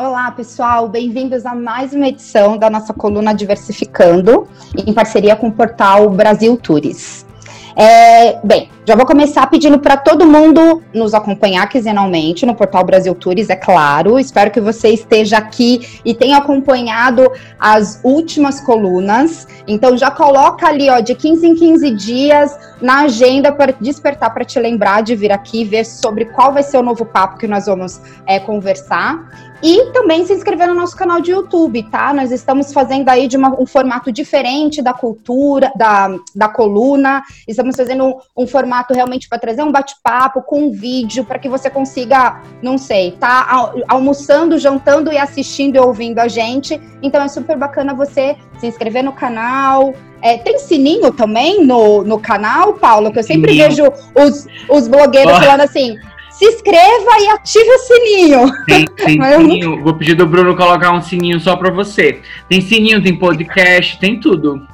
Olá, 0.00 0.30
pessoal, 0.30 0.88
bem-vindos 0.88 1.44
a 1.44 1.56
mais 1.56 1.92
uma 1.92 2.06
edição 2.06 2.56
da 2.56 2.70
nossa 2.70 2.94
coluna 2.94 3.34
Diversificando, 3.34 4.46
em 4.86 4.92
parceria 4.92 5.34
com 5.34 5.48
o 5.48 5.52
portal 5.52 6.08
Brasil 6.08 6.56
Tours. 6.56 7.26
É, 7.74 8.38
bem, 8.44 8.68
já 8.84 8.96
vou 8.96 9.04
começar 9.06 9.46
pedindo 9.48 9.78
para 9.78 9.96
todo 9.96 10.26
mundo 10.26 10.82
nos 10.94 11.14
acompanhar 11.14 11.68
quinzenalmente 11.68 12.46
no 12.46 12.54
portal 12.54 12.84
Brasil 12.84 13.14
Tours, 13.14 13.50
é 13.50 13.56
claro. 13.56 14.18
Espero 14.18 14.50
que 14.50 14.60
você 14.60 14.88
esteja 14.88 15.38
aqui 15.38 16.00
e 16.04 16.14
tenha 16.14 16.38
acompanhado 16.38 17.30
as 17.58 18.00
últimas 18.02 18.60
colunas. 18.60 19.46
Então 19.66 19.96
já 19.96 20.10
coloca 20.10 20.66
ali, 20.66 20.88
ó, 20.90 21.00
de 21.00 21.14
15 21.14 21.46
em 21.46 21.54
15 21.54 21.90
dias 21.92 22.58
na 22.80 23.02
agenda 23.02 23.52
para 23.52 23.72
despertar 23.72 24.32
para 24.32 24.44
te 24.44 24.58
lembrar 24.58 25.02
de 25.02 25.14
vir 25.14 25.30
aqui 25.30 25.64
ver 25.64 25.84
sobre 25.84 26.24
qual 26.26 26.52
vai 26.52 26.62
ser 26.62 26.78
o 26.78 26.82
novo 26.82 27.04
papo 27.04 27.36
que 27.36 27.46
nós 27.46 27.66
vamos 27.66 28.00
é, 28.26 28.40
conversar. 28.40 29.47
E 29.62 29.86
também 29.92 30.24
se 30.24 30.32
inscrever 30.32 30.68
no 30.68 30.74
nosso 30.74 30.96
canal 30.96 31.20
de 31.20 31.32
YouTube, 31.32 31.82
tá? 31.90 32.12
Nós 32.12 32.30
estamos 32.30 32.72
fazendo 32.72 33.08
aí 33.08 33.26
de 33.26 33.36
uma, 33.36 33.60
um 33.60 33.66
formato 33.66 34.12
diferente 34.12 34.80
da 34.80 34.92
cultura, 34.92 35.72
da, 35.74 36.14
da 36.34 36.48
coluna. 36.48 37.22
Estamos 37.46 37.74
fazendo 37.74 38.04
um, 38.04 38.44
um 38.44 38.46
formato 38.46 38.94
realmente 38.94 39.28
para 39.28 39.38
trazer 39.38 39.62
um 39.62 39.72
bate-papo 39.72 40.42
com 40.42 40.66
um 40.66 40.70
vídeo 40.70 41.24
para 41.24 41.38
que 41.38 41.48
você 41.48 41.68
consiga, 41.68 42.40
não 42.62 42.78
sei, 42.78 43.12
tá 43.12 43.72
almoçando, 43.88 44.58
jantando 44.58 45.12
e 45.12 45.18
assistindo 45.18 45.74
e 45.74 45.80
ouvindo 45.80 46.20
a 46.20 46.28
gente. 46.28 46.80
Então 47.02 47.20
é 47.20 47.28
super 47.28 47.56
bacana 47.56 47.94
você 47.94 48.36
se 48.60 48.66
inscrever 48.68 49.02
no 49.02 49.12
canal. 49.12 49.92
É, 50.22 50.36
tem 50.38 50.58
sininho 50.58 51.12
também 51.12 51.64
no, 51.64 52.04
no 52.04 52.20
canal, 52.20 52.74
Paulo? 52.74 53.12
Que 53.12 53.18
eu 53.18 53.24
sempre 53.24 53.52
sininho. 53.52 53.68
vejo 53.68 53.92
os, 54.14 54.46
os 54.68 54.86
blogueiros 54.86 55.32
oh. 55.36 55.40
falando 55.40 55.62
assim 55.62 55.98
se 56.38 56.44
inscreva 56.44 57.18
e 57.20 57.28
ative 57.30 57.68
o 57.68 57.78
sininho. 57.78 58.64
Tem, 58.64 58.84
tem 58.94 59.20
sininho. 59.20 59.70
Nunca... 59.70 59.82
Vou 59.82 59.94
pedir 59.94 60.14
do 60.14 60.26
Bruno 60.26 60.56
colocar 60.56 60.92
um 60.92 61.02
sininho 61.02 61.40
só 61.40 61.56
para 61.56 61.70
você. 61.70 62.20
Tem 62.48 62.60
sininho, 62.60 63.02
tem 63.02 63.18
podcast, 63.18 63.98
tem 63.98 64.20
tudo. 64.20 64.64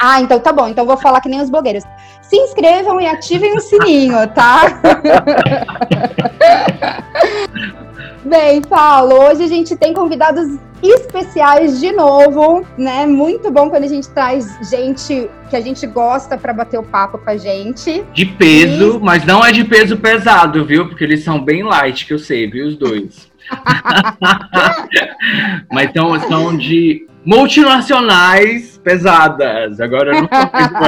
Ah, 0.00 0.20
então 0.20 0.38
tá 0.38 0.52
bom. 0.52 0.68
Então 0.68 0.86
vou 0.86 0.96
falar 0.96 1.20
que 1.20 1.28
nem 1.28 1.40
os 1.40 1.50
blogueiros. 1.50 1.82
Se 2.22 2.36
inscrevam 2.36 3.00
e 3.00 3.06
ativem 3.06 3.56
o 3.56 3.60
sininho, 3.60 4.26
tá? 4.28 4.80
Bem, 8.24 8.62
Paulo, 8.62 9.28
hoje 9.28 9.44
a 9.44 9.46
gente 9.46 9.76
tem 9.76 9.92
convidados 9.92 10.58
especiais 10.82 11.78
de 11.78 11.92
novo, 11.92 12.64
né? 12.78 13.04
Muito 13.04 13.50
bom 13.50 13.68
quando 13.68 13.84
a 13.84 13.88
gente 13.88 14.08
traz 14.08 14.58
gente 14.70 15.28
que 15.50 15.56
a 15.56 15.60
gente 15.60 15.86
gosta 15.86 16.38
para 16.38 16.54
bater 16.54 16.78
o 16.78 16.82
papo 16.82 17.18
com 17.18 17.28
a 17.28 17.36
gente. 17.36 18.02
De 18.14 18.24
peso, 18.24 18.96
e... 18.96 19.04
mas 19.04 19.26
não 19.26 19.44
é 19.44 19.52
de 19.52 19.62
peso 19.62 19.98
pesado, 19.98 20.64
viu? 20.64 20.88
Porque 20.88 21.04
eles 21.04 21.22
são 21.22 21.38
bem 21.38 21.62
light, 21.62 22.06
que 22.06 22.14
eu 22.14 22.18
sei, 22.18 22.50
viu? 22.50 22.66
Os 22.66 22.78
dois. 22.78 23.30
mas 25.70 25.90
então, 25.90 26.18
são 26.20 26.56
de 26.56 27.06
multinacionais 27.26 28.78
pesadas. 28.78 29.82
Agora 29.82 30.16
eu 30.16 30.22
não 30.22 30.30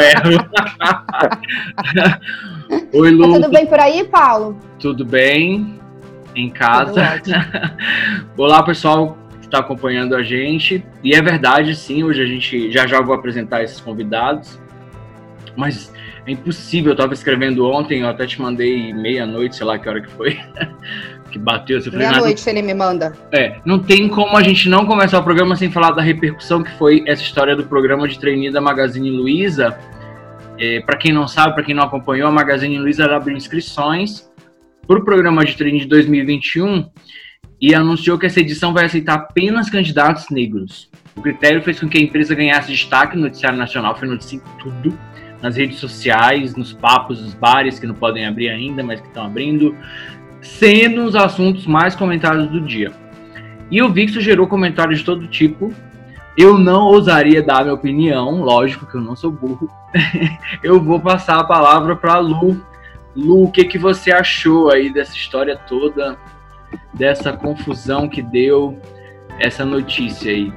erro. 0.01 0.43
Oi, 2.95 3.11
Lu. 3.11 3.33
Tá 3.33 3.41
tudo 3.41 3.51
bem 3.51 3.67
por 3.67 3.79
aí, 3.79 4.05
Paulo? 4.05 4.57
Tudo 4.79 5.05
bem 5.05 5.77
em 6.37 6.51
casa. 6.51 7.21
Olá, 8.37 8.63
pessoal 8.63 9.17
que 9.41 9.47
está 9.47 9.59
acompanhando 9.59 10.15
a 10.15 10.23
gente. 10.23 10.85
E 11.03 11.15
é 11.15 11.23
verdade, 11.23 11.75
sim, 11.75 12.05
hoje 12.05 12.23
a 12.23 12.27
gente 12.27 12.71
já 12.71 12.87
já 12.87 13.01
vou 13.01 13.15
apresentar 13.15 13.63
esses 13.63 13.81
convidados. 13.81 14.61
Mas 15.57 15.91
é 16.27 16.33
impossível, 16.33 16.91
eu 16.91 16.95
estava 16.95 17.15
escrevendo 17.15 17.67
ontem, 17.67 18.03
eu 18.03 18.09
até 18.09 18.27
te 18.27 18.41
mandei 18.41 18.93
meia-noite, 18.93 19.57
sei 19.57 19.67
lá 19.67 19.79
que 19.79 19.89
hora 19.89 20.03
que 20.03 20.11
foi. 20.11 20.39
que 21.33 21.39
bateu. 21.39 21.81
Meia-noite 21.91 22.49
ele 22.49 22.61
me 22.61 22.75
manda. 22.75 23.15
É, 23.33 23.57
não 23.65 23.79
tem 23.79 24.07
como 24.07 24.37
a 24.37 24.43
gente 24.43 24.69
não 24.69 24.85
começar 24.85 25.19
o 25.19 25.25
programa 25.25 25.57
sem 25.57 25.71
falar 25.71 25.93
da 25.93 26.03
repercussão 26.03 26.63
que 26.63 26.71
foi 26.73 27.03
essa 27.07 27.23
história 27.23 27.57
do 27.57 27.65
programa 27.65 28.07
de 28.07 28.19
trainee 28.19 28.53
da 28.53 28.61
Magazine 28.61 29.11
Luiza. 29.11 29.77
É, 30.59 30.81
para 30.81 30.97
quem 30.99 31.13
não 31.13 31.27
sabe, 31.27 31.55
para 31.55 31.65
quem 31.65 31.75
não 31.75 31.85
acompanhou, 31.85 32.29
a 32.29 32.33
Magazine 32.33 32.79
Luiza 32.79 33.05
abriu 33.07 33.37
inscrições 33.37 34.27
para 34.87 34.99
o 34.99 35.05
programa 35.05 35.45
de 35.45 35.57
treino 35.57 35.79
de 35.79 35.87
2021 35.87 36.89
e 37.61 37.75
anunciou 37.75 38.19
que 38.19 38.27
essa 38.27 38.41
edição 38.41 38.73
vai 38.73 38.85
aceitar 38.85 39.15
apenas 39.15 39.69
candidatos 39.69 40.31
negros. 40.31 40.91
O 41.17 41.23
critério 41.23 41.63
fez 41.63 41.81
com 41.81 41.89
que 41.89 41.99
a 41.99 42.01
empresa 42.01 42.35
ganhasse 42.35 42.71
destaque 42.71 43.17
no 43.17 43.23
noticiário 43.23 43.59
nacional, 43.59 43.97
foi 43.97 44.07
noticiado 44.07 44.45
tudo, 44.59 44.97
nas 45.43 45.57
redes 45.57 45.79
sociais, 45.79 46.55
nos 46.55 46.73
papos, 46.73 47.21
nos 47.21 47.35
bares 47.35 47.79
que 47.79 47.87
não 47.87 47.95
podem 47.95 48.27
abrir 48.27 48.49
ainda, 48.49 48.83
mas 48.83 49.01
que 49.01 49.09
estão 49.09 49.25
abrindo, 49.25 49.75
sendo 50.41 51.05
os 51.05 51.17
assuntos 51.17 51.67
mais 51.67 51.95
comentados 51.95 52.49
do 52.49 52.61
dia. 52.61 52.93
E 53.71 53.79
eu 53.79 53.91
vi 53.91 54.05
que 54.05 54.13
isso 54.13 54.21
gerou 54.21 54.47
comentários 54.47 55.01
de 55.01 55.05
todo 55.05 55.27
tipo. 55.27 55.73
Eu 56.37 56.59
não 56.59 56.83
ousaria 56.83 57.43
dar 57.43 57.63
minha 57.63 57.75
opinião, 57.75 58.43
lógico 58.43 58.87
que 58.87 58.97
eu 58.97 59.01
não 59.01 59.17
sou 59.17 59.31
burro. 59.31 59.69
eu 60.63 60.81
vou 60.81 61.01
passar 61.01 61.41
a 61.41 61.45
palavra 61.45 61.97
para 61.97 62.15
a 62.15 62.19
Lu, 62.19 62.63
Lu, 63.17 63.45
o 63.45 63.51
que, 63.51 63.65
que 63.65 63.79
você 63.79 64.13
achou 64.13 64.71
aí 64.71 64.93
dessa 64.93 65.15
história 65.15 65.57
toda, 65.67 66.19
dessa 66.93 67.33
confusão 67.33 68.09
que 68.09 68.21
deu 68.21 68.79
essa 69.41 69.65
notícia 69.65 70.31
aí? 70.31 70.53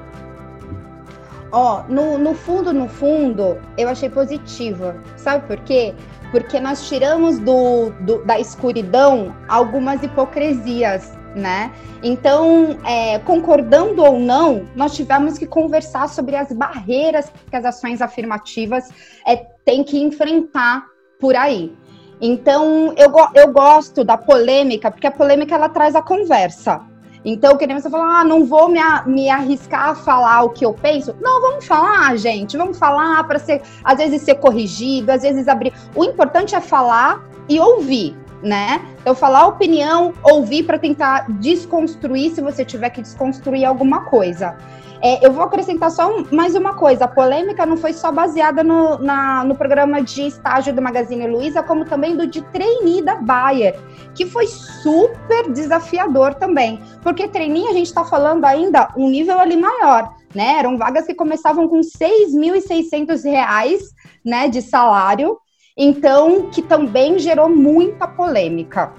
Ó, 1.52 1.80
oh, 1.80 1.92
no, 1.92 2.18
no 2.18 2.36
fundo, 2.36 2.74
no 2.74 2.88
fundo, 2.88 3.58
eu 3.78 3.88
achei 3.88 4.10
positiva. 4.10 5.02
Sabe 5.16 5.48
por 5.48 5.58
quê? 5.62 5.96
Porque 6.32 6.60
nós 6.60 6.88
tiramos 6.88 7.40
do, 7.40 7.92
do 8.02 8.24
da 8.24 8.40
escuridão 8.40 9.36
algumas 9.48 10.04
hipocrisias, 10.04 11.18
né? 11.36 11.72
Então, 12.04 12.78
é, 12.86 13.18
concordando 13.20 14.04
ou 14.04 14.20
não, 14.20 14.68
nós 14.76 14.96
tivemos 14.96 15.40
que 15.40 15.48
conversar 15.48 16.08
sobre 16.10 16.36
as 16.36 16.52
barreiras 16.52 17.32
que 17.50 17.56
as 17.56 17.66
ações 17.66 18.02
afirmativas 18.02 18.90
é, 19.26 19.38
têm 19.66 19.84
que 19.84 19.98
enfrentar 20.00 20.86
por 21.20 21.36
aí. 21.36 21.76
Então, 22.22 22.94
eu, 22.98 23.12
eu 23.34 23.52
gosto 23.52 24.04
da 24.04 24.18
polêmica, 24.18 24.92
porque 24.92 25.08
a 25.08 25.12
polêmica 25.12 25.56
ela 25.56 25.70
traz 25.70 25.96
a 25.96 26.02
conversa. 26.02 26.82
Então, 27.24 27.58
queremos 27.58 27.84
falar, 27.84 28.22
ah, 28.22 28.24
não 28.24 28.46
vou 28.46 28.70
me, 28.70 28.80
me 29.06 29.30
arriscar 29.30 29.90
a 29.90 29.96
falar 29.96 30.44
o 30.44 30.50
que 30.50 30.66
eu 30.66 30.74
penso. 30.74 31.16
Não, 31.22 31.42
vamos 31.42 31.66
falar, 31.66 32.16
gente, 32.18 32.58
vamos 32.58 32.78
falar 32.78 33.24
para 33.26 33.40
ser, 33.40 33.62
às 33.84 33.98
vezes 33.98 34.22
ser 34.22 34.36
corrigido, 34.36 35.12
às 35.12 35.22
vezes 35.22 35.48
abrir. 35.48 35.74
O 35.96 36.04
importante 36.04 36.56
é 36.56 36.62
falar 36.62 37.24
e 37.48 37.60
ouvir, 37.60 38.16
né? 38.42 38.82
Então, 39.02 39.14
falar 39.14 39.48
opinião, 39.48 40.14
ouvir 40.24 40.64
para 40.64 40.80
tentar 40.80 41.26
desconstruir 41.40 42.32
se 42.32 42.42
você 42.42 42.64
tiver 42.64 42.90
que 42.90 43.02
desconstruir 43.02 43.66
alguma 43.66 44.06
coisa. 44.06 44.58
É, 45.02 45.26
eu 45.26 45.32
vou 45.32 45.44
acrescentar 45.44 45.90
só 45.92 46.14
um, 46.14 46.26
mais 46.32 46.56
uma 46.56 46.74
coisa: 46.74 47.06
a 47.06 47.08
polêmica 47.08 47.66
não 47.66 47.78
foi 47.78 47.94
só 47.94 48.12
baseada 48.12 48.64
no, 48.64 48.98
na, 49.00 49.46
no 49.46 49.56
programa 49.56 50.02
de 50.02 50.28
estágio 50.28 50.74
do 50.74 50.82
Magazine 50.82 51.26
Luiza, 51.28 51.64
como 51.64 51.86
também 51.86 52.18
do 52.18 52.28
de 52.28 52.42
trainee 52.42 53.02
da 53.02 53.16
Bayer, 53.16 53.80
que 54.14 54.26
foi 54.26 54.48
super 54.48 55.52
desafiador 55.52 56.36
também. 56.36 56.82
Porque 57.02 57.28
trainee 57.30 57.68
a 57.68 57.74
gente 57.74 57.88
está 57.88 58.04
falando 58.04 58.44
ainda 58.44 58.90
um 58.98 59.10
nível 59.10 59.40
ali 59.40 59.56
maior, 59.56 60.14
né? 60.36 60.60
Eram 60.60 60.78
vagas 60.78 61.06
que 61.06 61.14
começavam 61.14 61.68
com 61.70 61.78
R$ 61.78 61.82
6.600 61.82 63.80
né, 64.26 64.50
de 64.50 64.62
salário, 64.62 65.38
então 65.80 66.50
que 66.52 66.62
também 66.62 67.18
gerou 67.18 67.48
muita 67.50 68.06
polêmica. 68.06 68.92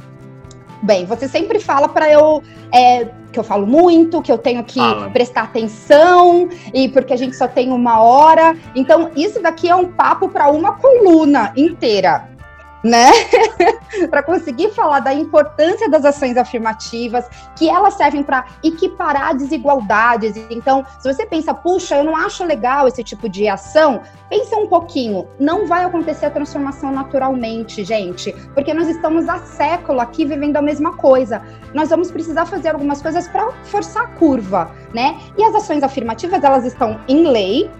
Bem, 0.83 1.05
você 1.05 1.29
sempre 1.29 1.61
fala 1.61 1.89
para 1.89 2.11
eu 2.11 2.43
é, 2.73 3.07
que 3.31 3.39
eu 3.39 3.45
falo 3.45 3.67
muito, 3.67 4.23
que 4.23 4.33
eu 4.33 4.39
tenho 4.39 4.65
que 4.65 4.81
Fala. 4.81 5.11
prestar 5.11 5.43
atenção 5.43 6.49
e 6.73 6.89
porque 6.89 7.13
a 7.13 7.17
gente 7.17 7.37
só 7.37 7.47
tem 7.47 7.71
uma 7.71 8.01
hora. 8.01 8.57
Então, 8.75 9.11
isso 9.15 9.43
daqui 9.43 9.69
é 9.69 9.75
um 9.75 9.93
papo 9.93 10.31
para 10.31 10.51
uma 10.51 10.73
coluna 10.73 11.53
inteira 11.55 12.30
né? 12.83 13.11
para 14.11 14.23
conseguir 14.23 14.71
falar 14.71 15.00
da 15.00 15.12
importância 15.12 15.88
das 15.88 16.05
ações 16.05 16.37
afirmativas, 16.37 17.29
que 17.56 17.69
elas 17.69 17.94
servem 17.94 18.23
para 18.23 18.44
equiparar 18.62 19.37
desigualdades. 19.37 20.37
Então, 20.50 20.85
se 20.99 21.12
você 21.12 21.27
pensa, 21.27 21.53
puxa, 21.53 21.97
eu 21.97 22.05
não 22.05 22.17
acho 22.17 22.44
legal 22.44 22.88
esse 22.88 23.03
tipo 23.03 23.29
de 23.29 23.49
ação, 23.49 24.00
pensa 24.29 24.56
um 24.56 24.67
pouquinho. 24.67 25.27
Não 25.38 25.67
vai 25.67 25.85
acontecer 25.85 26.27
a 26.27 26.31
transformação 26.31 26.93
naturalmente, 26.93 27.85
gente, 27.85 28.32
porque 28.55 28.73
nós 28.73 28.88
estamos 28.88 29.29
há 29.29 29.38
século 29.38 30.00
aqui 30.00 30.25
vivendo 30.25 30.56
a 30.56 30.62
mesma 30.62 30.97
coisa. 30.97 31.43
Nós 31.75 31.91
vamos 31.91 32.11
precisar 32.11 32.47
fazer 32.47 32.71
algumas 32.71 33.03
coisas 33.03 33.29
para 33.29 33.50
forçar 33.65 34.05
a 34.05 34.06
curva, 34.09 34.71
né? 34.94 35.19
E 35.37 35.44
as 35.44 35.55
ações 35.55 35.83
afirmativas, 35.83 36.43
elas 36.43 36.65
estão 36.65 37.00
em 37.09 37.26
lei, 37.29 37.71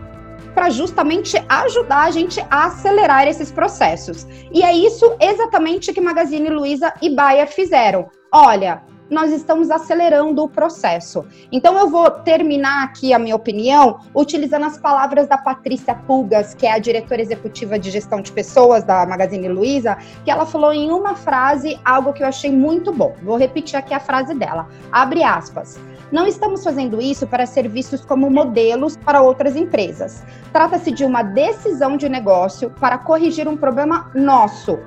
para 0.55 0.71
justamente 0.71 1.37
ajudar 1.49 2.07
a 2.07 2.11
gente 2.11 2.41
a 2.51 2.67
acelerar 2.67 3.27
esses 3.27 3.51
processos. 3.51 4.27
E 4.53 4.63
é 4.63 4.75
isso 4.75 5.17
exatamente 5.21 5.93
que 5.93 6.01
Magazine 6.01 6.49
Luiza 6.49 6.93
e 7.01 7.15
Bayer 7.15 7.49
fizeram. 7.49 8.09
Olha, 8.33 8.83
nós 9.11 9.33
estamos 9.33 9.71
acelerando 9.71 10.43
o 10.45 10.49
processo. 10.49 11.27
Então, 11.51 11.77
eu 11.77 11.91
vou 11.91 12.09
terminar 12.11 12.85
aqui 12.85 13.13
a 13.13 13.19
minha 13.19 13.35
opinião 13.35 13.99
utilizando 14.15 14.65
as 14.67 14.79
palavras 14.79 15.27
da 15.27 15.37
Patrícia 15.37 15.95
Pulgas, 15.95 16.55
que 16.55 16.65
é 16.65 16.73
a 16.73 16.79
diretora 16.79 17.21
executiva 17.21 17.79
de 17.79 17.91
gestão 17.91 18.23
de 18.23 18.31
pessoas 18.31 18.85
da 18.85 19.05
Magazine 19.05 19.49
Luiza, 19.49 19.99
que 20.25 20.31
ela 20.31 20.47
falou 20.47 20.73
em 20.73 20.93
uma 20.93 21.17
frase 21.17 21.79
algo 21.85 22.13
que 22.13 22.23
eu 22.23 22.29
achei 22.29 22.53
muito 22.53 22.93
bom. 22.93 23.17
Vou 23.23 23.37
repetir 23.37 23.77
aqui 23.77 23.93
a 23.93 24.01
frase 24.01 24.33
dela. 24.35 24.69
Abre 24.93 25.25
aspas. 25.25 25.79
Não 26.13 26.27
estamos 26.27 26.65
fazendo 26.65 27.01
isso 27.01 27.27
para 27.27 27.47
ser 27.47 27.69
vistos 27.69 28.05
como 28.05 28.29
modelos 28.29 28.97
para 28.97 29.23
outras 29.23 29.55
empresas. 29.55 30.25
Trata-se 30.53 30.91
de 30.91 31.05
uma 31.05 31.23
decisão 31.23 31.97
de 31.97 32.09
negócio 32.09 32.71
para 32.71 32.99
corrigir 32.99 33.47
um 33.47 33.57
problema 33.57 34.11
nosso. 34.15 34.79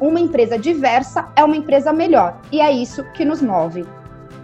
Uma 0.00 0.20
empresa 0.20 0.58
diversa 0.58 1.28
é 1.34 1.44
uma 1.44 1.56
empresa 1.56 1.92
melhor 1.92 2.40
e 2.52 2.60
é 2.60 2.70
isso 2.70 3.04
que 3.14 3.24
nos 3.24 3.40
move. 3.40 3.86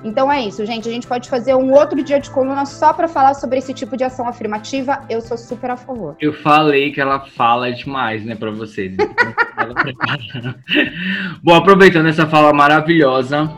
Então 0.04 0.30
é 0.30 0.40
isso, 0.40 0.64
gente. 0.64 0.88
A 0.88 0.92
gente 0.92 1.06
pode 1.06 1.28
fazer 1.28 1.54
um 1.54 1.72
outro 1.72 2.02
dia 2.02 2.20
de 2.20 2.30
coluna 2.30 2.64
só 2.64 2.92
para 2.92 3.08
falar 3.08 3.34
sobre 3.34 3.58
esse 3.58 3.74
tipo 3.74 3.96
de 3.96 4.04
ação 4.04 4.28
afirmativa. 4.28 5.00
Eu 5.10 5.20
sou 5.20 5.36
super 5.36 5.72
a 5.72 5.76
favor. 5.76 6.16
Eu 6.20 6.32
falei 6.32 6.92
que 6.92 7.00
ela 7.00 7.20
fala 7.20 7.72
demais, 7.72 8.24
né, 8.24 8.36
para 8.36 8.52
vocês. 8.52 8.96
Bom, 11.42 11.54
aproveitando 11.54 12.06
essa 12.06 12.26
fala 12.26 12.52
maravilhosa, 12.52 13.50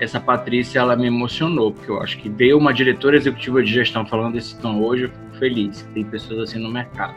essa 0.00 0.20
Patrícia, 0.20 0.78
ela 0.78 0.96
me 0.96 1.06
emocionou, 1.06 1.72
porque 1.72 1.90
eu 1.90 2.00
acho 2.00 2.18
que 2.18 2.28
veio 2.28 2.58
uma 2.58 2.72
diretora 2.72 3.16
executiva 3.16 3.62
de 3.62 3.72
gestão 3.72 4.04
falando 4.06 4.34
desse 4.34 4.58
tom 4.58 4.80
hoje, 4.80 5.04
eu 5.04 5.08
fico 5.08 5.38
feliz 5.38 5.82
que 5.82 5.94
tem 5.94 6.04
pessoas 6.04 6.50
assim 6.50 6.58
no 6.58 6.70
mercado. 6.70 7.14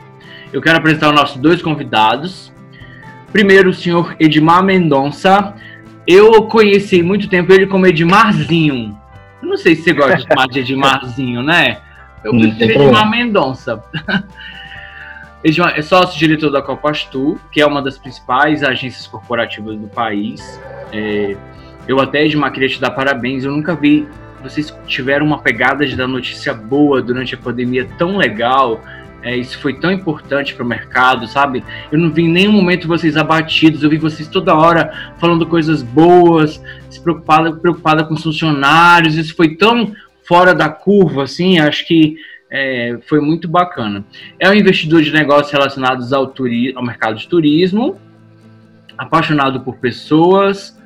Eu 0.51 0.61
quero 0.61 0.77
apresentar 0.77 1.09
os 1.09 1.15
nossos 1.15 1.37
dois 1.37 1.61
convidados. 1.61 2.51
Primeiro, 3.31 3.69
o 3.69 3.73
senhor 3.73 4.15
Edmar 4.19 4.63
Mendonça. 4.63 5.53
Eu 6.05 6.43
conheci 6.43 7.03
muito 7.03 7.27
tempo 7.27 7.51
ele 7.51 7.67
como 7.67 7.85
Edmarzinho. 7.85 8.97
Eu 9.41 9.49
não 9.49 9.57
sei 9.57 9.75
se 9.75 9.83
você 9.83 9.93
gosta 9.93 10.15
de 10.15 10.23
chamar 10.23 10.47
de 10.47 10.59
Edmarzinho, 10.59 11.43
né? 11.43 11.79
Eu 12.23 12.31
prefiro 12.31 12.83
Edmar 12.83 13.09
Mendonça. 13.09 13.83
Edmar 15.43 15.77
é 15.77 15.81
sócio-diretor 15.81 16.49
da 16.49 16.61
Copastu, 16.61 17.39
que 17.51 17.61
é 17.61 17.65
uma 17.65 17.81
das 17.81 17.97
principais 17.97 18.63
agências 18.63 19.05
corporativas 19.05 19.77
do 19.77 19.87
país. 19.87 20.59
É, 20.91 21.35
eu 21.87 21.99
até, 21.99 22.25
Edmar, 22.25 22.51
queria 22.51 22.69
te 22.69 22.79
dar 22.79 22.91
parabéns. 22.91 23.43
Eu 23.43 23.51
nunca 23.51 23.75
vi 23.75 24.07
vocês 24.41 24.73
tiveram 24.85 25.25
uma 25.25 25.39
pegada 25.39 25.85
de 25.85 25.95
dar 25.95 26.07
notícia 26.07 26.53
boa 26.53 27.01
durante 27.01 27.35
a 27.35 27.37
pandemia 27.37 27.87
tão 27.97 28.17
legal. 28.17 28.81
É, 29.23 29.35
isso 29.35 29.59
foi 29.59 29.73
tão 29.73 29.91
importante 29.91 30.53
para 30.53 30.63
o 30.63 30.67
mercado, 30.67 31.27
sabe? 31.27 31.63
Eu 31.91 31.97
não 31.97 32.11
vi 32.11 32.23
em 32.23 32.29
nenhum 32.29 32.51
momento 32.51 32.87
vocês 32.87 33.17
abatidos, 33.17 33.83
eu 33.83 33.89
vi 33.89 33.97
vocês 33.97 34.27
toda 34.27 34.55
hora 34.55 35.13
falando 35.17 35.45
coisas 35.45 35.81
boas, 35.81 36.61
se 36.89 37.01
preocupada, 37.01 37.51
preocupada 37.53 38.03
com 38.03 38.13
os 38.13 38.23
funcionários. 38.23 39.15
Isso 39.15 39.35
foi 39.35 39.55
tão 39.55 39.91
fora 40.23 40.53
da 40.53 40.69
curva, 40.69 41.23
assim, 41.23 41.59
acho 41.59 41.85
que 41.87 42.15
é, 42.49 42.99
foi 43.07 43.19
muito 43.19 43.47
bacana. 43.47 44.05
É 44.39 44.49
um 44.49 44.53
investidor 44.53 45.01
de 45.01 45.11
negócios 45.11 45.51
relacionados 45.51 46.13
ao, 46.13 46.33
ao 46.75 46.85
mercado 46.85 47.17
de 47.17 47.27
turismo, 47.27 47.99
apaixonado 48.97 49.61
por 49.61 49.77
pessoas, 49.77 50.77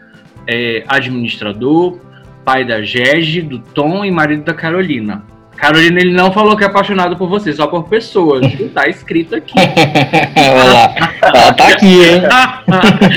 é, 0.47 0.83
administrador, 0.87 1.99
pai 2.43 2.65
da 2.65 2.81
Gege, 2.81 3.41
do 3.41 3.59
Tom 3.59 4.03
e 4.03 4.11
marido 4.11 4.43
da 4.43 4.53
Carolina. 4.53 5.23
Carolina, 5.61 5.99
ele 5.99 6.13
não 6.13 6.31
falou 6.31 6.57
que 6.57 6.63
é 6.63 6.67
apaixonado 6.67 7.15
por 7.15 7.29
você, 7.29 7.53
só 7.53 7.67
por 7.67 7.87
pessoas. 7.87 8.41
Tá 8.73 8.87
escrito 8.89 9.35
aqui. 9.35 9.53
Olha 10.35 10.73
lá. 10.73 10.95
Ela 11.21 11.53
tá 11.53 11.67
aqui, 11.67 12.03
hein? 12.03 12.21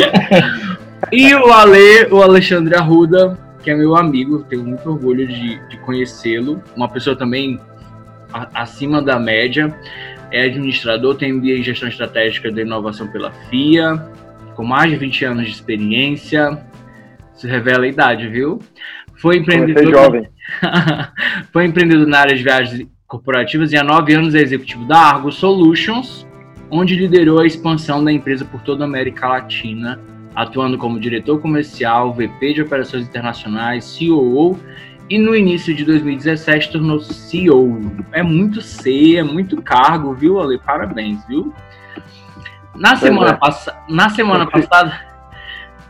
e 1.11 1.35
o 1.35 1.51
Ale, 1.51 2.09
o 2.11 2.21
Alexandre 2.21 2.77
Arruda, 2.77 3.39
que 3.63 3.71
é 3.71 3.75
meu 3.75 3.97
amigo, 3.97 4.45
tenho 4.45 4.63
muito 4.63 4.91
orgulho 4.91 5.27
de, 5.27 5.59
de 5.69 5.79
conhecê-lo. 5.79 6.63
Uma 6.77 6.87
pessoa 6.87 7.17
também 7.17 7.59
a, 8.31 8.63
acima 8.63 9.01
da 9.01 9.19
média. 9.19 9.75
É 10.31 10.43
administrador, 10.45 11.15
tem 11.15 11.33
MBA 11.33 11.59
em 11.59 11.63
Gestão 11.63 11.89
Estratégica 11.89 12.51
da 12.51 12.61
Inovação 12.61 13.07
pela 13.07 13.31
FIA, 13.49 14.07
com 14.55 14.65
mais 14.65 14.91
de 14.91 14.97
20 14.97 15.25
anos 15.25 15.45
de 15.45 15.51
experiência, 15.51 16.61
revela 17.47 17.85
a 17.85 17.89
idade, 17.89 18.29
viu? 18.29 18.61
Foi 19.17 19.39
empreendedor. 19.39 19.91
jovem. 19.91 20.29
Foi 21.53 21.65
empreendedor 21.65 22.07
na 22.07 22.21
área 22.21 22.37
de 22.37 22.43
viagens 22.43 22.87
corporativas 23.07 23.73
e 23.73 23.77
há 23.77 23.85
nove 23.85 24.15
anos 24.15 24.35
é 24.35 24.41
executivo 24.41 24.85
da 24.87 24.99
Argo 24.99 25.31
Solutions, 25.31 26.27
onde 26.71 26.97
liderou 26.97 27.41
a 27.41 27.47
expansão 27.47 28.03
da 28.03 28.13
empresa 28.13 28.45
por 28.45 28.61
toda 28.63 28.85
a 28.85 28.87
América 28.87 29.29
Latina, 29.29 30.01
atuando 30.35 30.77
como 30.77 30.99
diretor 30.99 31.41
comercial, 31.41 32.13
VP 32.13 32.55
de 32.55 32.63
operações 32.63 33.07
internacionais, 33.07 33.97
COO 33.99 34.59
e 35.09 35.19
no 35.19 35.37
início 35.37 35.75
de 35.75 35.85
2017 35.85 36.73
tornou-se 36.73 37.13
CEO. 37.13 37.79
É 38.13 38.23
muito 38.23 38.61
C, 38.61 39.17
é 39.17 39.23
muito 39.23 39.61
cargo, 39.61 40.15
viu, 40.15 40.41
Ale? 40.41 40.59
Parabéns, 40.59 41.25
viu? 41.27 41.55
Na 42.75 42.97
semana, 42.97 43.31
é. 43.31 43.35
pass 43.35 43.69
na 43.89 44.09
semana 44.09 44.47
passada, 44.47 44.99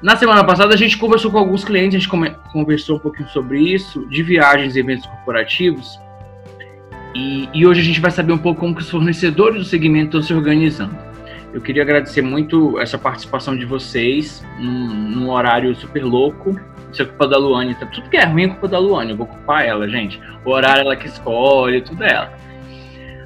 na 0.04 0.16
semana 0.16 0.44
passada 0.44 0.74
a 0.74 0.76
gente 0.76 0.98
conversou 0.98 1.30
com 1.30 1.38
alguns 1.38 1.64
clientes, 1.64 1.96
a 1.96 1.98
gente 1.98 2.42
conversou 2.52 2.96
um 2.96 2.98
pouquinho 2.98 3.26
sobre 3.30 3.58
isso, 3.58 4.06
de 4.10 4.22
viagens 4.22 4.76
e 4.76 4.80
eventos 4.80 5.06
corporativos. 5.06 5.98
E, 7.14 7.48
e, 7.54 7.66
hoje 7.66 7.80
a 7.80 7.84
gente 7.84 8.00
vai 8.00 8.10
saber 8.10 8.34
um 8.34 8.38
pouco 8.38 8.60
como 8.60 8.76
os 8.76 8.90
fornecedores 8.90 9.62
do 9.62 9.64
segmento 9.64 10.18
estão 10.18 10.22
se 10.22 10.34
organizando. 10.34 10.94
Eu 11.54 11.60
queria 11.62 11.82
agradecer 11.82 12.20
muito 12.20 12.78
essa 12.78 12.98
participação 12.98 13.56
de 13.56 13.64
vocês 13.64 14.44
num, 14.58 14.88
num 14.88 15.30
horário 15.30 15.74
super 15.74 16.04
louco. 16.04 16.60
Isso 16.92 17.00
é 17.00 17.06
culpa 17.06 17.26
da 17.26 17.38
Luane, 17.38 17.74
tá? 17.74 17.86
tudo 17.86 18.10
que 18.10 18.18
é 18.18 18.26
ruim 18.26 18.44
é 18.44 18.48
culpa 18.48 18.68
da 18.68 18.78
Luane, 18.78 19.12
eu 19.12 19.16
vou 19.16 19.26
culpar 19.26 19.64
ela, 19.64 19.88
gente. 19.88 20.20
O 20.44 20.50
horário 20.50 20.82
ela 20.82 20.96
que 20.96 21.06
escolhe, 21.06 21.80
tudo 21.80 22.04
é 22.04 22.12
ela. 22.12 22.38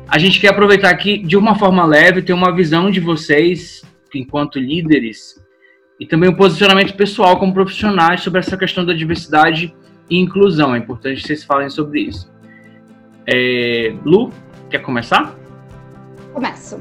A 0.06 0.16
gente 0.16 0.38
quer 0.38 0.50
aproveitar 0.50 0.90
aqui 0.90 1.18
de 1.18 1.36
uma 1.36 1.56
forma 1.56 1.84
leve, 1.84 2.22
ter 2.22 2.34
uma 2.34 2.54
visão 2.54 2.88
de 2.88 3.00
vocês, 3.00 3.82
enquanto 4.14 4.60
líderes, 4.60 5.42
e 5.98 6.06
também 6.06 6.28
o 6.28 6.36
posicionamento 6.36 6.94
pessoal 6.94 7.38
como 7.38 7.52
profissionais 7.52 8.22
sobre 8.22 8.40
essa 8.40 8.56
questão 8.56 8.84
da 8.84 8.92
diversidade 8.92 9.74
e 10.08 10.18
inclusão. 10.18 10.74
É 10.74 10.78
importante 10.78 11.20
que 11.20 11.26
vocês 11.26 11.44
falem 11.44 11.68
sobre 11.68 12.02
isso. 12.02 12.30
É, 13.26 13.94
Lu, 14.04 14.32
quer 14.70 14.78
começar? 14.78 15.34
Começo. 16.32 16.80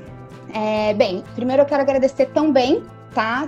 É, 0.54 0.94
bem, 0.94 1.24
primeiro 1.36 1.64
eu 1.64 1.66
quero 1.66 1.81
agradecer 1.81 2.28
também 2.28 2.84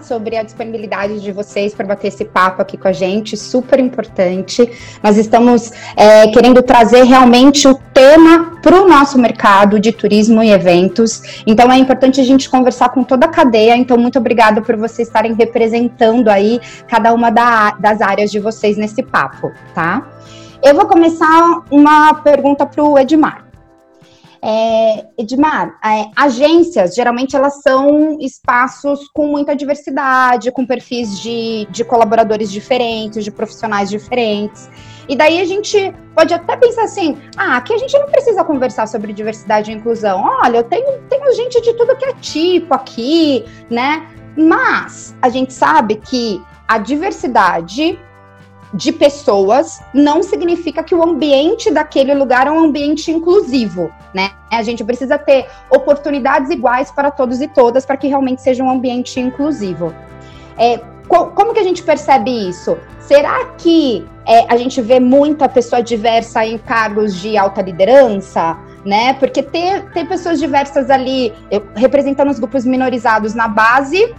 Sobre 0.02 0.36
a 0.36 0.42
disponibilidade 0.42 1.22
de 1.22 1.32
vocês 1.32 1.76
para 1.76 1.86
bater 1.86 2.08
esse 2.08 2.26
papo 2.26 2.60
aqui 2.60 2.76
com 2.76 2.88
a 2.88 2.92
gente, 2.92 3.38
super 3.38 3.80
importante. 3.80 4.68
Nós 5.04 5.16
estamos 5.16 5.72
é, 5.96 6.28
querendo 6.30 6.64
trazer 6.64 7.04
realmente 7.04 7.68
o 7.68 7.76
tema 7.94 8.58
para 8.64 8.82
o 8.82 8.88
nosso 8.88 9.20
mercado 9.20 9.80
de 9.80 9.92
turismo 9.92 10.42
e 10.42 10.50
eventos. 10.50 11.44
Então 11.46 11.72
é 11.72 11.78
importante 11.78 12.20
a 12.20 12.24
gente 12.24 12.50
conversar 12.50 12.90
com 12.90 13.04
toda 13.04 13.28
a 13.28 13.30
cadeia. 13.30 13.78
Então, 13.78 13.96
muito 13.96 14.18
obrigada 14.18 14.60
por 14.60 14.76
vocês 14.76 15.08
estarem 15.08 15.36
representando 15.36 16.30
aí 16.30 16.60
cada 16.88 17.14
uma 17.14 17.30
da, 17.30 17.72
das 17.72 18.02
áreas 18.02 18.32
de 18.32 18.40
vocês 18.40 18.76
nesse 18.76 19.04
papo, 19.04 19.52
tá? 19.76 20.08
Eu 20.64 20.74
vou 20.74 20.88
começar 20.88 21.62
uma 21.70 22.14
pergunta 22.16 22.66
para 22.66 22.84
o 22.84 22.98
Edmar. 22.98 23.49
É, 24.42 25.06
Edmar, 25.18 25.78
é, 25.84 26.10
agências, 26.16 26.96
geralmente 26.96 27.36
elas 27.36 27.62
são 27.62 28.18
espaços 28.22 29.10
com 29.14 29.28
muita 29.28 29.56
diversidade, 29.56 30.52
com 30.52 30.66
perfis 30.66 31.20
de, 31.20 31.68
de 31.70 31.84
colaboradores 31.84 32.50
diferentes, 32.50 33.24
de 33.24 33.32
profissionais 33.32 33.90
diferentes. 33.90 34.70
E 35.10 35.16
daí 35.16 35.42
a 35.42 35.46
gente 35.46 35.94
pode 36.16 36.34
até 36.34 36.56
pensar 36.56 36.84
assim: 36.84 37.18
ah, 37.36 37.58
aqui 37.58 37.74
a 37.74 37.78
gente 37.78 37.98
não 37.98 38.08
precisa 38.08 38.44
conversar 38.44 38.88
sobre 38.88 39.12
diversidade 39.12 39.72
e 39.72 39.76
inclusão. 39.76 40.24
Olha, 40.24 40.58
eu 40.58 40.64
tenho, 40.64 41.02
tenho 41.10 41.36
gente 41.36 41.60
de 41.62 41.74
tudo 41.74 41.98
que 41.98 42.06
é 42.06 42.14
tipo 42.14 42.74
aqui, 42.74 43.44
né? 43.70 44.08
Mas 44.38 45.16
a 45.22 45.28
gente 45.28 45.52
sabe 45.52 45.96
que 45.96 46.42
a 46.68 46.78
diversidade 46.78 48.00
de 48.74 48.92
pessoas 48.92 49.82
não 49.94 50.22
significa 50.22 50.84
que 50.84 50.94
o 50.94 51.04
ambiente 51.04 51.72
daquele 51.72 52.14
lugar 52.14 52.48
é 52.48 52.52
um 52.52 52.60
ambiente 52.60 53.12
inclusivo, 53.12 53.92
né? 54.14 54.32
A 54.52 54.62
gente 54.62 54.84
precisa 54.84 55.18
ter 55.18 55.48
oportunidades 55.70 56.50
iguais 56.50 56.92
para 56.92 57.10
todos 57.10 57.42
e 57.42 57.48
todas 57.48 57.86
para 57.86 57.98
que 57.98 58.08
realmente 58.08 58.42
seja 58.42 58.64
um 58.64 58.70
ambiente 58.70 59.20
inclusivo. 59.20 59.94
É, 60.58 60.80
como 61.08 61.54
que 61.54 61.60
a 61.60 61.64
gente 61.64 61.82
percebe 61.82 62.30
isso? 62.50 62.78
Será 63.00 63.46
que 63.58 64.06
é, 64.28 64.46
a 64.48 64.56
gente 64.56 64.80
vê 64.82 65.00
muita 65.00 65.50
pessoa 65.50 65.82
diversa 65.82 66.46
em 66.46 66.58
cargos 66.58 67.16
de 67.16 67.36
alta 67.38 67.62
liderança? 67.62 68.58
Né? 68.86 69.14
Porque 69.14 69.44
ter, 69.44 69.92
ter 69.92 70.08
pessoas 70.08 70.40
diversas 70.40 70.90
ali 70.90 71.34
representando 71.76 72.30
os 72.30 72.40
grupos 72.40 72.66
minorizados 72.66 73.34
na 73.34 73.48
base 73.48 74.16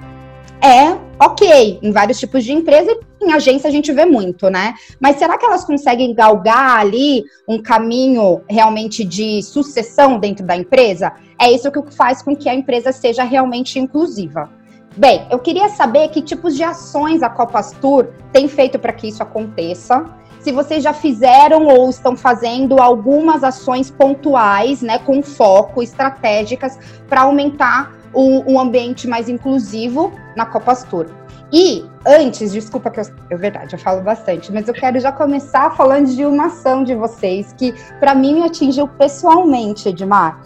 é 0.62 0.96
ok 1.18 1.78
em 1.82 1.90
vários 1.90 2.18
tipos 2.18 2.44
de 2.44 2.52
empresa 2.52 2.90
e 3.20 3.24
em 3.24 3.32
agência 3.32 3.68
a 3.68 3.70
gente 3.70 3.92
vê 3.92 4.04
muito, 4.04 4.48
né? 4.48 4.74
Mas 4.98 5.16
será 5.16 5.36
que 5.36 5.44
elas 5.44 5.64
conseguem 5.64 6.14
galgar 6.14 6.78
ali 6.78 7.24
um 7.46 7.60
caminho 7.60 8.42
realmente 8.48 9.04
de 9.04 9.42
sucessão 9.42 10.18
dentro 10.18 10.44
da 10.44 10.56
empresa? 10.56 11.12
É 11.38 11.50
isso 11.50 11.70
que 11.70 11.94
faz 11.94 12.22
com 12.22 12.36
que 12.36 12.48
a 12.48 12.54
empresa 12.54 12.92
seja 12.92 13.24
realmente 13.24 13.78
inclusiva. 13.78 14.50
Bem, 14.96 15.26
eu 15.30 15.38
queria 15.38 15.68
saber 15.68 16.08
que 16.08 16.20
tipos 16.20 16.56
de 16.56 16.64
ações 16.64 17.22
a 17.22 17.30
Copas 17.30 17.72
Tour 17.80 18.08
tem 18.32 18.48
feito 18.48 18.78
para 18.78 18.92
que 18.92 19.08
isso 19.08 19.22
aconteça. 19.22 20.04
Se 20.40 20.50
vocês 20.50 20.82
já 20.82 20.92
fizeram 20.92 21.66
ou 21.66 21.88
estão 21.88 22.16
fazendo 22.16 22.80
algumas 22.80 23.44
ações 23.44 23.90
pontuais, 23.90 24.82
né, 24.82 24.98
com 24.98 25.22
foco, 25.22 25.82
estratégicas, 25.82 26.78
para 27.08 27.22
aumentar 27.22 27.99
o, 28.12 28.52
um 28.52 28.58
ambiente 28.58 29.06
mais 29.08 29.28
inclusivo 29.28 30.12
na 30.36 30.46
Copas 30.46 30.84
Tour. 30.84 31.06
E 31.52 31.84
antes, 32.06 32.52
desculpa 32.52 32.90
que 32.90 33.00
eu, 33.00 33.04
é 33.30 33.36
verdade, 33.36 33.74
eu 33.74 33.78
falo 33.78 34.02
bastante, 34.02 34.52
mas 34.52 34.68
eu 34.68 34.74
quero 34.74 35.00
já 35.00 35.10
começar 35.10 35.76
falando 35.76 36.06
de 36.06 36.24
uma 36.24 36.46
ação 36.46 36.84
de 36.84 36.94
vocês 36.94 37.52
que 37.52 37.74
para 37.98 38.14
mim 38.14 38.34
me 38.34 38.42
atingiu 38.42 38.86
pessoalmente, 38.86 39.88
Edmar 39.88 40.40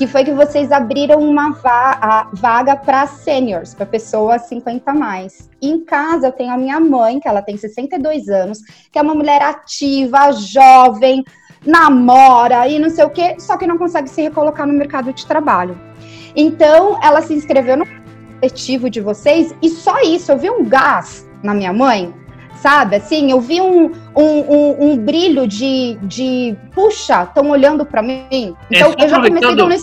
que 0.00 0.06
foi 0.06 0.24
que 0.24 0.32
vocês 0.32 0.72
abriram 0.72 1.20
uma 1.20 1.50
va 1.50 2.30
vaga 2.32 2.74
para 2.74 3.06
seniors, 3.06 3.74
para 3.74 3.84
pessoas 3.84 4.46
50 4.46 4.94
mais. 4.94 5.50
Em 5.60 5.84
casa 5.84 6.28
eu 6.28 6.32
tenho 6.32 6.54
a 6.54 6.56
minha 6.56 6.80
mãe, 6.80 7.20
que 7.20 7.28
ela 7.28 7.42
tem 7.42 7.54
62 7.58 8.30
anos, 8.30 8.60
que 8.90 8.98
é 8.98 9.02
uma 9.02 9.14
mulher 9.14 9.42
ativa, 9.42 10.32
jovem, 10.32 11.22
namora 11.66 12.66
e 12.66 12.78
não 12.78 12.88
sei 12.88 13.04
o 13.04 13.10
quê, 13.10 13.36
só 13.38 13.58
que 13.58 13.66
não 13.66 13.76
consegue 13.76 14.08
se 14.08 14.22
recolocar 14.22 14.66
no 14.66 14.72
mercado 14.72 15.12
de 15.12 15.26
trabalho. 15.26 15.78
Então, 16.34 16.98
ela 17.02 17.22
se 17.22 17.34
inscreveu 17.34 17.76
no 17.76 17.86
coletivo 18.40 18.88
de 18.88 19.00
vocês 19.00 19.54
e 19.62 19.68
só 19.68 20.00
isso, 20.00 20.32
eu 20.32 20.38
vi 20.38 20.50
um 20.50 20.64
gás 20.64 21.28
na 21.42 21.54
minha 21.54 21.72
mãe 21.72 22.12
sabe? 22.60 22.96
Assim, 22.96 23.30
eu 23.30 23.40
vi 23.40 23.60
um, 23.60 23.90
um, 24.14 24.22
um, 24.24 24.90
um 24.90 24.96
brilho 24.96 25.46
de, 25.46 25.98
de 26.02 26.54
puxa, 26.74 27.24
estão 27.24 27.50
olhando 27.50 27.84
para 27.84 28.02
mim. 28.02 28.54
Então, 28.70 28.94
é, 28.98 29.04
eu 29.04 29.08
já 29.08 29.16
comecei 29.22 29.56
dando 29.56 29.74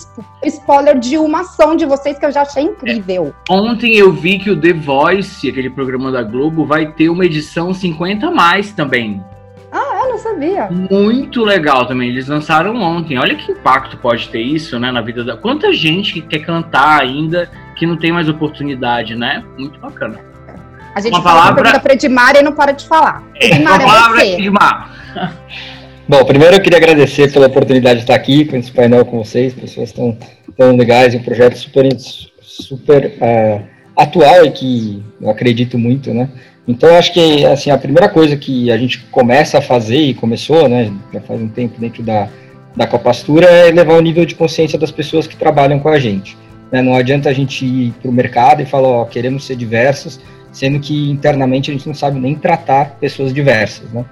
spoiler 0.45 0.99
de 0.99 1.17
uma 1.17 1.41
ação 1.41 1.75
de 1.75 1.85
vocês 1.85 2.17
que 2.17 2.25
eu 2.25 2.31
já 2.31 2.43
achei 2.43 2.63
incrível. 2.63 3.33
É. 3.49 3.53
Ontem 3.53 3.95
eu 3.95 4.11
vi 4.11 4.39
que 4.39 4.49
o 4.49 4.59
The 4.59 4.73
Voice, 4.73 5.49
aquele 5.49 5.69
programa 5.69 6.11
da 6.11 6.23
Globo, 6.23 6.65
vai 6.65 6.91
ter 6.93 7.09
uma 7.09 7.25
edição 7.25 7.73
50 7.73 8.29
mais 8.31 8.71
também. 8.71 9.23
Não 10.17 10.24
sabia. 10.24 10.67
Muito 10.71 11.43
legal 11.43 11.86
também. 11.86 12.09
Eles 12.09 12.27
lançaram 12.27 12.75
ontem. 12.75 13.17
Olha 13.19 13.36
que 13.36 13.51
impacto 13.51 13.97
pode 13.97 14.27
ter 14.29 14.41
isso, 14.41 14.79
né, 14.79 14.91
na 14.91 15.01
vida 15.01 15.24
da. 15.24 15.38
Quanta 15.38 15.71
gente 15.71 16.13
que 16.13 16.21
quer 16.21 16.39
cantar 16.39 17.01
ainda 17.01 17.50
que 17.75 17.86
não 17.86 17.95
tem 17.95 18.12
mais 18.12 18.27
oportunidade, 18.27 19.15
né? 19.15 19.43
Muito 19.57 19.79
bacana. 19.79 20.19
A 20.95 21.00
gente 21.00 21.13
uma 21.13 21.21
palavra 21.21 21.79
para 21.79 21.93
Edmar 21.93 22.36
e 22.36 22.41
não 22.41 22.53
para 22.53 22.71
de 22.71 22.86
falar. 22.88 23.24
Edmar, 23.36 23.75
uma 23.75 23.83
é 23.83 23.86
palavra, 23.86 24.19
você. 24.19 24.33
Edmar. 24.33 24.91
Bom, 26.09 26.25
primeiro 26.25 26.55
eu 26.55 26.62
queria 26.62 26.79
agradecer 26.79 27.31
pela 27.31 27.47
oportunidade 27.47 27.97
de 27.97 28.03
estar 28.03 28.15
aqui 28.15 28.45
com 28.45 28.55
esse 28.55 28.71
painel 28.71 29.05
com 29.05 29.24
vocês, 29.24 29.53
pessoas 29.53 29.91
tão, 29.91 30.17
tão 30.55 30.75
legais, 30.75 31.13
um 31.13 31.21
projeto 31.21 31.55
super, 31.55 31.86
super 32.41 33.13
uh, 33.21 33.62
atual 33.95 34.45
e 34.45 34.51
que 34.51 35.03
eu 35.21 35.29
acredito 35.29 35.77
muito, 35.77 36.12
né? 36.13 36.29
Então, 36.67 36.95
acho 36.95 37.13
que 37.13 37.45
assim, 37.45 37.71
a 37.71 37.77
primeira 37.77 38.09
coisa 38.09 38.36
que 38.36 38.69
a 38.69 38.77
gente 38.77 39.00
começa 39.09 39.59
a 39.59 39.62
fazer 39.62 40.00
e 40.00 40.13
começou, 40.13 40.67
né, 40.67 40.91
já 41.13 41.21
faz 41.21 41.41
um 41.41 41.47
tempo 41.47 41.79
dentro 41.79 42.03
da, 42.03 42.27
da 42.75 42.86
Copastura, 42.86 43.45
é 43.45 43.71
levar 43.71 43.93
o 43.93 44.01
nível 44.01 44.25
de 44.25 44.36
consciência 44.36 44.77
das 44.77 44.91
pessoas 44.91 45.25
que 45.25 45.38
trabalham 45.38 45.79
com 45.79 45.88
a 45.88 45.97
gente. 45.97 46.38
Né? 46.71 46.81
Não 46.81 46.93
adianta 46.93 47.29
a 47.29 47.33
gente 47.33 47.65
ir 47.65 47.93
para 48.01 48.12
o 48.12 48.13
mercado 48.13 48.62
e 48.62 48.65
falar, 48.65 48.89
ó, 48.89 49.05
queremos 49.05 49.45
ser 49.45 49.55
diversos, 49.55 50.19
sendo 50.51 50.79
que 50.79 51.09
internamente 51.09 51.71
a 51.71 51.74
gente 51.74 51.88
não 51.88 51.95
sabe 51.95 52.19
nem 52.19 52.36
tratar 52.36 52.97
pessoas 53.00 53.33
diversas, 53.33 53.89
né? 53.91 54.03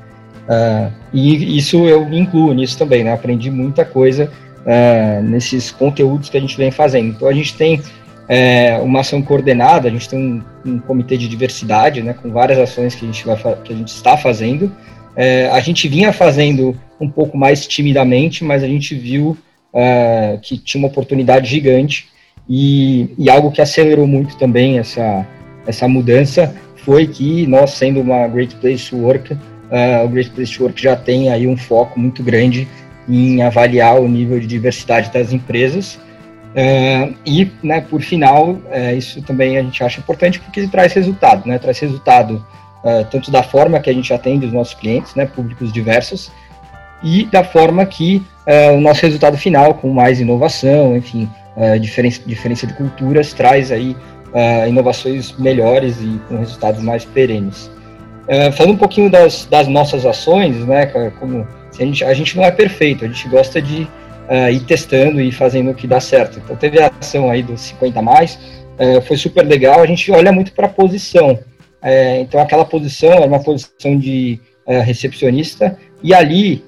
Uh, 0.48 0.94
e 1.12 1.58
isso 1.58 1.88
eu 1.88 2.06
me 2.06 2.20
incluo 2.20 2.54
nisso 2.54 2.78
também, 2.78 3.04
né? 3.04 3.12
Aprendi 3.12 3.50
muita 3.50 3.84
coisa 3.84 4.30
uh, 4.62 5.24
nesses 5.24 5.72
conteúdos 5.72 6.30
que 6.30 6.38
a 6.38 6.40
gente 6.40 6.56
vem 6.56 6.70
fazendo. 6.70 7.08
Então 7.08 7.28
a 7.28 7.34
gente 7.34 7.56
tem 7.56 7.82
é, 8.28 8.80
uma 8.82 9.02
ação 9.02 9.22
coordenada, 9.22 9.88
a 9.88 9.92
gente 9.92 10.10
tem 10.10 10.20
um, 10.20 10.72
um, 10.74 10.80
comitê 10.80 11.18
de 11.18 11.28
diversidade, 11.28 12.02
né? 12.02 12.14
Com 12.14 12.32
várias 12.32 12.58
ações 12.58 12.96
que 12.96 13.06
a 13.06 13.08
gente, 13.08 13.26
vai, 13.26 13.38
que 13.64 13.74
a 13.74 13.76
gente 13.76 13.90
está 13.90 14.18
fazendo. 14.18 14.72
É, 15.16 15.48
a 15.50 15.60
gente 15.60 15.88
vinha 15.88 16.12
fazendo 16.12 16.76
um 17.00 17.10
pouco 17.10 17.38
mais 17.38 17.68
timidamente, 17.68 18.44
mas 18.44 18.64
a 18.64 18.68
gente 18.68 18.96
viu 18.96 19.38
uh, 19.74 20.40
que 20.42 20.58
tinha 20.58 20.82
uma 20.82 20.88
oportunidade 20.88 21.50
gigante 21.50 22.08
e, 22.50 23.14
e 23.18 23.30
algo 23.30 23.52
que 23.52 23.62
acelerou 23.62 24.08
muito 24.08 24.38
também 24.38 24.80
essa 24.80 25.26
essa 25.68 25.88
mudança 25.88 26.56
foi 26.78 27.08
que 27.08 27.48
nós, 27.48 27.72
sendo 27.72 28.00
uma 28.00 28.28
Great 28.28 28.56
Place 28.58 28.90
to 28.90 28.98
Work, 28.98 29.34
uh, 29.34 30.06
o 30.06 30.08
Great 30.08 30.30
Place 30.30 30.56
to 30.56 30.64
Work 30.64 30.82
já 30.82 30.96
tem 30.96 31.30
aí 31.30 31.48
um 31.48 31.58
foco 31.58 32.00
muito 32.00 32.22
grande 32.22 32.68
em 33.10 33.42
avaliar 33.42 34.00
o 34.00 34.08
nível 34.08 34.40
de 34.40 34.46
diversidade 34.46 35.12
das 35.12 35.34
empresas. 35.34 36.00
Uh, 36.56 37.14
e, 37.26 37.52
né, 37.62 37.82
por 37.82 38.02
final, 38.02 38.52
uh, 38.52 38.98
isso 38.98 39.22
também 39.22 39.58
a 39.58 39.62
gente 39.62 39.84
acha 39.84 40.00
importante 40.00 40.40
porque 40.40 40.66
traz 40.68 40.94
resultado, 40.94 41.46
né, 41.46 41.60
traz 41.60 41.80
resultado 41.80 42.46
uh, 42.82 43.06
tanto 43.12 43.30
da 43.30 43.44
forma 43.44 43.78
que 43.82 43.90
a 43.90 43.94
gente 43.94 44.14
atende 44.14 44.46
os 44.46 44.54
nossos 44.54 44.74
clientes, 44.74 45.16
né, 45.16 45.26
públicos 45.26 45.74
diversos, 45.74 46.32
e 47.04 47.26
da 47.26 47.44
forma 47.44 47.86
que 47.86 48.24
o 48.74 48.80
nosso 48.80 49.02
resultado 49.02 49.38
final, 49.38 49.74
com 49.74 49.92
mais 49.92 50.20
inovação, 50.20 50.96
enfim, 50.96 51.30
diferença, 51.82 52.22
diferença 52.26 52.66
de 52.66 52.74
culturas, 52.74 53.34
traz 53.34 53.72
aí 53.72 53.96
uh, 54.36 54.68
inovações 54.68 55.34
melhores 55.38 56.02
e 56.02 56.20
com 56.28 56.38
resultados 56.38 56.82
mais 56.84 57.06
perenes. 57.06 57.72
Uh, 58.28 58.52
falando 58.52 58.74
um 58.74 58.78
pouquinho 58.78 59.10
das, 59.10 59.46
das 59.46 59.68
nossas 59.68 60.06
ações, 60.06 60.58
né, 60.66 60.86
como 61.20 61.48
a 61.74 61.84
gente, 61.84 62.04
a 62.04 62.14
gente 62.14 62.36
não 62.36 62.44
é 62.44 62.52
perfeito, 62.52 63.06
a 63.06 63.08
gente 63.08 63.28
gosta 63.30 63.62
de 63.62 63.88
uh, 64.30 64.52
ir 64.52 64.62
testando 64.62 65.22
e 65.22 65.32
fazendo 65.32 65.72
o 65.72 65.76
que 65.76 65.88
dá 65.88 66.00
certo. 66.00 66.40
Então 66.40 66.56
teve 66.56 66.82
a 66.82 66.92
ação 67.00 67.30
aí 67.30 67.42
dos 67.44 67.62
50 67.62 68.02
mais, 68.02 68.36
uh, 68.80 69.02
foi 69.02 69.18
super 69.18 69.46
legal, 69.46 69.82
a 69.82 69.86
gente 69.86 70.12
olha 70.12 70.32
muito 70.32 70.54
para 70.54 70.66
a 70.66 70.70
posição. 70.70 71.32
Uh, 71.32 72.22
então 72.22 72.40
aquela 72.40 72.66
posição 72.66 73.14
é 73.14 73.26
uma 73.26 73.40
posição 73.40 73.98
de 73.98 74.40
recepcionista, 74.84 75.78
e 76.02 76.12
ali 76.12 76.64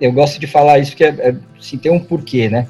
eu 0.00 0.12
gosto 0.12 0.38
de 0.38 0.46
falar 0.46 0.78
isso 0.78 0.92
porque 0.92 1.02
é, 1.02 1.08
é, 1.08 1.34
assim, 1.58 1.76
tem 1.76 1.90
um 1.90 1.98
porquê, 1.98 2.48
né? 2.48 2.68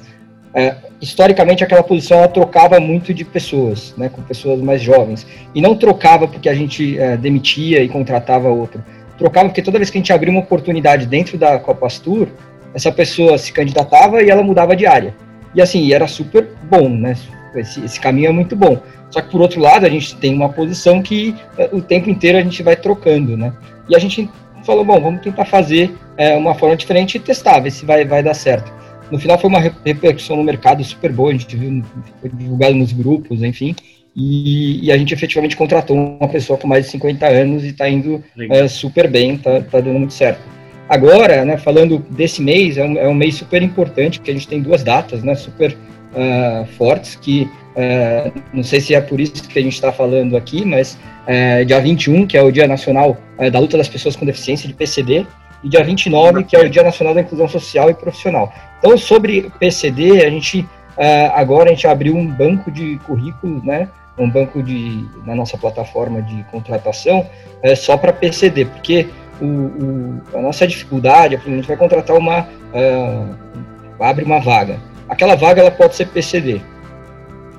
historicamente 0.99 1.63
aquela 1.63 1.83
posição 1.83 2.17
ela 2.17 2.27
trocava 2.27 2.79
muito 2.79 3.13
de 3.13 3.23
pessoas, 3.23 3.93
né, 3.95 4.09
com 4.09 4.23
pessoas 4.23 4.59
mais 4.61 4.81
jovens. 4.81 5.27
E 5.53 5.61
não 5.61 5.75
trocava 5.75 6.27
porque 6.27 6.49
a 6.49 6.55
gente 6.55 6.97
demitia 7.19 7.83
e 7.83 7.87
contratava 7.87 8.49
outro. 8.49 8.83
Trocava 9.15 9.49
porque 9.49 9.61
toda 9.61 9.77
vez 9.77 9.91
que 9.91 9.99
a 9.99 10.01
gente 10.01 10.11
abria 10.11 10.31
uma 10.31 10.41
oportunidade 10.41 11.05
dentro 11.05 11.37
da 11.37 11.59
Copastur, 11.59 12.29
essa 12.73 12.91
pessoa 12.91 13.37
se 13.37 13.51
candidatava 13.51 14.21
e 14.21 14.29
ela 14.29 14.43
mudava 14.43 14.75
de 14.75 14.85
área. 14.85 15.13
E 15.53 15.61
assim, 15.61 15.91
era 15.91 16.07
super 16.07 16.47
bom, 16.69 16.89
né? 16.89 17.15
Esse, 17.55 17.83
esse 17.83 17.99
caminho 17.99 18.29
é 18.29 18.31
muito 18.31 18.55
bom. 18.55 18.79
Só 19.09 19.21
que 19.21 19.29
por 19.29 19.41
outro 19.41 19.59
lado, 19.59 19.85
a 19.85 19.89
gente 19.89 20.15
tem 20.15 20.33
uma 20.33 20.49
posição 20.49 21.01
que 21.01 21.35
é, 21.57 21.69
o 21.73 21.81
tempo 21.81 22.09
inteiro 22.09 22.37
a 22.37 22.41
gente 22.41 22.63
vai 22.63 22.75
trocando, 22.75 23.35
né? 23.35 23.53
E 23.89 23.95
a 23.95 23.99
gente 23.99 24.29
falou, 24.63 24.85
bom, 24.85 24.99
vamos 24.99 25.21
tentar 25.21 25.45
fazer 25.45 25.93
é, 26.15 26.35
uma 26.35 26.55
forma 26.55 26.75
diferente 26.75 27.15
e 27.15 27.19
testar, 27.19 27.59
ver 27.59 27.71
se 27.71 27.85
vai, 27.85 28.05
vai 28.05 28.23
dar 28.23 28.33
certo. 28.33 28.71
No 29.11 29.19
final 29.19 29.37
foi 29.37 29.49
uma 29.49 29.59
repercussão 29.59 30.37
no 30.37 30.43
mercado 30.43 30.81
super 30.83 31.11
boa, 31.11 31.31
a 31.31 31.33
gente 31.33 31.55
viu, 31.57 31.83
foi 32.21 32.29
divulgado 32.29 32.75
nos 32.75 32.93
grupos, 32.93 33.43
enfim, 33.43 33.75
e, 34.15 34.85
e, 34.85 34.91
a 34.91 34.97
gente 34.97 35.13
efetivamente 35.13 35.55
contratou 35.55 35.97
uma 35.97 36.27
pessoa 36.27 36.57
com 36.57 36.67
mais 36.67 36.85
de 36.85 36.91
50 36.91 37.25
anos 37.27 37.63
e 37.63 37.67
está 37.67 37.89
indo 37.89 38.23
é, 38.49 38.67
super 38.67 39.09
bem, 39.09 39.35
está 39.35 39.61
tá 39.61 39.79
dando 39.79 39.99
muito 39.99 40.13
certo. 40.13 40.41
Agora, 40.91 41.45
né, 41.45 41.55
falando 41.55 41.99
desse 42.09 42.41
mês, 42.41 42.77
é 42.77 42.83
um, 42.83 42.97
é 42.97 43.07
um, 43.07 43.13
mês 43.13 43.35
super 43.35 43.63
importante, 43.63 44.19
porque 44.19 44.29
a 44.29 44.33
gente 44.33 44.45
tem 44.45 44.61
duas 44.61 44.83
datas 44.83 45.23
né, 45.23 45.33
super 45.35 45.71
uh, 45.71 46.65
fortes, 46.77 47.15
que 47.15 47.43
uh, 47.43 48.41
não 48.51 48.61
sei 48.61 48.81
se 48.81 48.93
é 48.93 48.99
por 48.99 49.17
isso 49.21 49.47
que 49.47 49.57
a 49.57 49.61
gente 49.61 49.71
está 49.71 49.93
falando 49.93 50.35
aqui, 50.35 50.65
mas 50.65 50.99
uh, 51.29 51.63
dia 51.63 51.79
21, 51.79 52.27
que 52.27 52.37
é 52.37 52.43
o 52.43 52.51
Dia 52.51 52.67
Nacional 52.67 53.17
da 53.53 53.57
Luta 53.57 53.77
das 53.77 53.87
Pessoas 53.87 54.17
com 54.17 54.25
Deficiência, 54.25 54.67
de 54.67 54.73
PCD, 54.73 55.25
e 55.63 55.69
dia 55.69 55.81
29, 55.81 56.43
que 56.43 56.57
é 56.57 56.59
o 56.59 56.69
Dia 56.69 56.83
Nacional 56.83 57.13
da 57.13 57.21
Inclusão 57.21 57.47
Social 57.47 57.89
e 57.89 57.93
Profissional. 57.93 58.53
Então, 58.79 58.97
sobre 58.97 59.49
PCD, 59.61 60.25
a 60.25 60.29
gente 60.29 60.67
agora 61.33 61.69
a 61.69 61.73
gente 61.73 61.87
abriu 61.87 62.17
um 62.17 62.27
banco 62.27 62.69
de 62.69 62.99
currículos, 63.07 63.63
né? 63.63 63.87
Um 64.17 64.29
banco 64.29 64.61
de 64.61 65.07
na 65.25 65.33
nossa 65.33 65.57
plataforma 65.57 66.21
de 66.21 66.43
contratação 66.51 67.25
é, 67.63 67.75
só 67.75 67.95
para 67.95 68.11
PCD, 68.11 68.65
porque 68.65 69.07
o, 69.41 69.45
o, 69.45 70.21
a 70.37 70.41
nossa 70.41 70.67
dificuldade 70.67 71.35
a 71.35 71.39
gente 71.39 71.67
vai 71.67 71.77
contratar 71.77 72.17
uma 72.17 72.41
uh, 72.41 73.35
abre 73.99 74.23
uma 74.23 74.39
vaga. 74.39 74.79
Aquela 75.09 75.35
vaga 75.35 75.61
ela 75.61 75.71
pode 75.71 75.95
ser 75.95 76.07
PCD. 76.07 76.61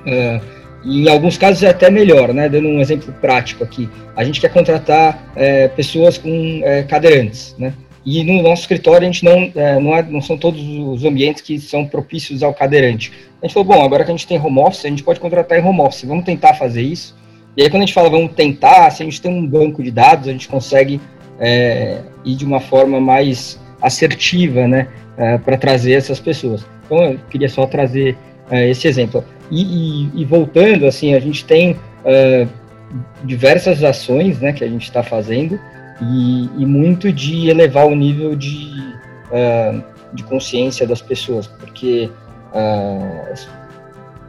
Uh, 0.06 0.62
e 0.84 1.04
em 1.04 1.08
alguns 1.08 1.36
casos 1.36 1.62
é 1.62 1.68
até 1.68 1.90
melhor, 1.90 2.32
né? 2.34 2.48
Dando 2.48 2.68
um 2.68 2.80
exemplo 2.80 3.12
prático 3.20 3.62
aqui, 3.62 3.88
a 4.16 4.24
gente 4.24 4.40
quer 4.40 4.52
contratar 4.52 5.30
é, 5.36 5.68
pessoas 5.68 6.18
com 6.18 6.60
é, 6.64 6.82
cadeirantes, 6.82 7.54
né? 7.56 7.72
E 8.04 8.24
no 8.24 8.42
nosso 8.42 8.62
escritório, 8.62 9.06
a 9.08 9.12
gente 9.12 9.24
não, 9.24 9.52
é, 9.54 9.78
não, 9.78 9.94
é, 9.94 10.02
não, 10.02 10.20
são 10.20 10.36
todos 10.36 10.60
os 10.60 11.04
ambientes 11.04 11.40
que 11.40 11.60
são 11.60 11.86
propícios 11.86 12.42
ao 12.42 12.52
cadeirante. 12.52 13.12
A 13.40 13.46
gente 13.46 13.54
falou, 13.54 13.68
bom, 13.68 13.84
agora 13.84 14.04
que 14.04 14.10
a 14.10 14.14
gente 14.14 14.26
tem 14.26 14.40
home 14.40 14.58
office, 14.58 14.84
a 14.84 14.88
gente 14.88 15.04
pode 15.04 15.20
contratar 15.20 15.56
em 15.56 15.64
home 15.64 15.80
office, 15.80 16.02
vamos 16.04 16.24
tentar 16.24 16.54
fazer 16.54 16.82
isso. 16.82 17.16
E 17.56 17.62
aí, 17.62 17.70
quando 17.70 17.84
a 17.84 17.86
gente 17.86 17.94
fala 17.94 18.10
vamos 18.10 18.32
tentar, 18.32 18.90
se 18.90 19.02
a 19.02 19.04
gente 19.04 19.20
tem 19.20 19.30
um 19.30 19.46
banco 19.46 19.82
de 19.84 19.90
dados, 19.92 20.26
a 20.26 20.32
gente 20.32 20.48
consegue 20.48 21.00
é, 21.42 21.98
ir 22.24 22.36
de 22.36 22.44
uma 22.44 22.60
forma 22.60 23.00
mais 23.00 23.60
assertiva, 23.82 24.68
né, 24.68 24.86
é, 25.16 25.36
para 25.36 25.58
trazer 25.58 25.94
essas 25.94 26.20
pessoas. 26.20 26.64
Então, 26.86 27.02
eu 27.04 27.18
queria 27.28 27.48
só 27.48 27.66
trazer 27.66 28.16
é, 28.48 28.70
esse 28.70 28.86
exemplo. 28.86 29.24
E, 29.50 29.62
e, 29.62 30.22
e, 30.22 30.24
voltando, 30.24 30.86
assim, 30.86 31.14
a 31.14 31.20
gente 31.20 31.44
tem 31.44 31.72
uh, 31.72 32.48
diversas 33.24 33.82
ações 33.84 34.40
né, 34.40 34.52
que 34.52 34.64
a 34.64 34.68
gente 34.68 34.84
está 34.84 35.02
fazendo 35.02 35.60
e, 36.00 36.48
e, 36.56 36.64
muito 36.64 37.12
de 37.12 37.50
elevar 37.50 37.86
o 37.86 37.94
nível 37.94 38.34
de, 38.34 38.72
uh, 39.30 39.82
de 40.14 40.22
consciência 40.24 40.86
das 40.86 41.02
pessoas, 41.02 41.46
porque 41.46 42.10
uh, 42.54 43.34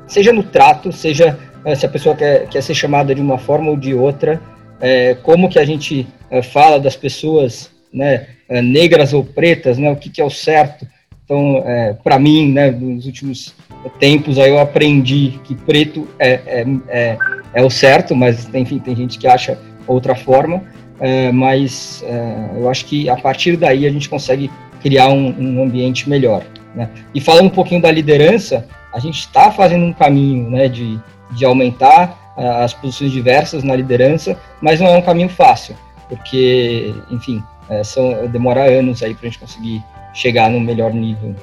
seja 0.08 0.34
no 0.34 0.44
trato, 0.44 0.92
seja 0.92 1.38
se 1.78 1.86
a 1.86 1.90
pessoa 1.90 2.14
quer, 2.14 2.48
quer 2.50 2.62
ser 2.62 2.74
chamada 2.74 3.16
de 3.16 3.22
uma 3.22 3.38
forma 3.38 3.70
ou 3.70 3.78
de 3.78 3.94
outra, 3.94 4.42
é, 4.84 5.16
como 5.24 5.50
que 5.50 5.58
a 5.58 5.64
gente 5.64 6.06
fala 6.52 6.78
das 6.78 6.96
pessoas 6.96 7.72
né, 7.94 8.28
negras 8.62 9.14
ou 9.14 9.24
pretas, 9.24 9.78
né, 9.78 9.90
o 9.90 9.96
que, 9.96 10.10
que 10.10 10.20
é 10.20 10.26
o 10.26 10.30
certo. 10.30 10.86
Então, 11.24 11.64
é, 11.66 11.94
para 11.94 12.20
mim, 12.20 12.52
né, 12.52 12.70
nos 12.70 13.06
últimos 13.06 13.56
tempos, 13.98 14.38
aí 14.38 14.50
eu 14.50 14.60
aprendi 14.60 15.40
que 15.46 15.56
preto 15.56 16.08
é, 16.20 16.32
é, 16.46 16.66
é, 16.90 17.18
é 17.54 17.64
o 17.64 17.70
certo, 17.70 18.14
mas 18.14 18.54
enfim, 18.54 18.78
tem 18.78 18.94
gente 18.94 19.18
que 19.18 19.28
acha 19.28 19.58
outra 19.88 20.16
forma. 20.16 20.62
É, 21.00 21.32
mas 21.32 22.04
é, 22.06 22.60
eu 22.60 22.70
acho 22.70 22.86
que 22.86 23.10
a 23.10 23.16
partir 23.16 23.58
daí 23.58 23.86
a 23.86 23.90
gente 23.90 24.10
consegue 24.10 24.50
criar 24.82 25.10
um, 25.10 25.34
um 25.38 25.64
ambiente 25.64 26.10
melhor. 26.10 26.44
Né? 26.76 26.90
E 27.16 27.22
falando 27.22 27.48
um 27.48 27.50
pouquinho 27.50 27.82
da 27.82 27.92
liderança, 27.92 28.68
a 28.94 29.00
gente 29.00 29.20
está 29.20 29.52
fazendo 29.52 29.86
um 29.86 29.94
caminho 29.94 30.50
né, 30.50 30.68
de, 30.68 31.00
de 31.32 31.46
aumentar 31.46 32.23
as 32.38 32.74
posições 32.74 33.12
diversas 33.12 33.64
na 33.64 33.76
liderança, 33.76 34.40
mas 34.62 34.80
não 34.80 34.88
é 34.88 34.98
um 34.98 35.02
caminho 35.02 35.30
fácil, 35.30 35.76
porque, 36.10 36.94
enfim, 37.12 37.44
é, 37.70 37.84
são, 37.84 38.28
demora 38.28 38.64
anos 38.64 39.04
aí 39.04 39.14
para 39.14 39.28
a 39.28 39.30
gente 39.30 39.40
conseguir 39.40 39.84
chegar 40.14 40.50
no 40.50 40.60
melhor 40.60 40.94
nível. 40.94 41.36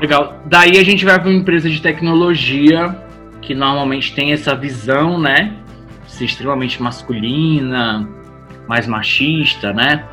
Legal. 0.00 0.40
Daí 0.46 0.78
a 0.78 0.84
gente 0.84 1.04
vai 1.04 1.18
para 1.18 1.28
uma 1.28 1.38
empresa 1.38 1.70
de 1.70 1.80
tecnologia 1.80 2.96
que 3.40 3.54
normalmente 3.54 4.14
tem 4.14 4.32
essa 4.32 4.54
visão, 4.54 5.18
né, 5.18 5.52
ser 6.06 6.24
extremamente 6.24 6.82
masculina, 6.82 8.08
mais 8.66 8.86
machista, 8.86 9.72
né? 9.72 10.04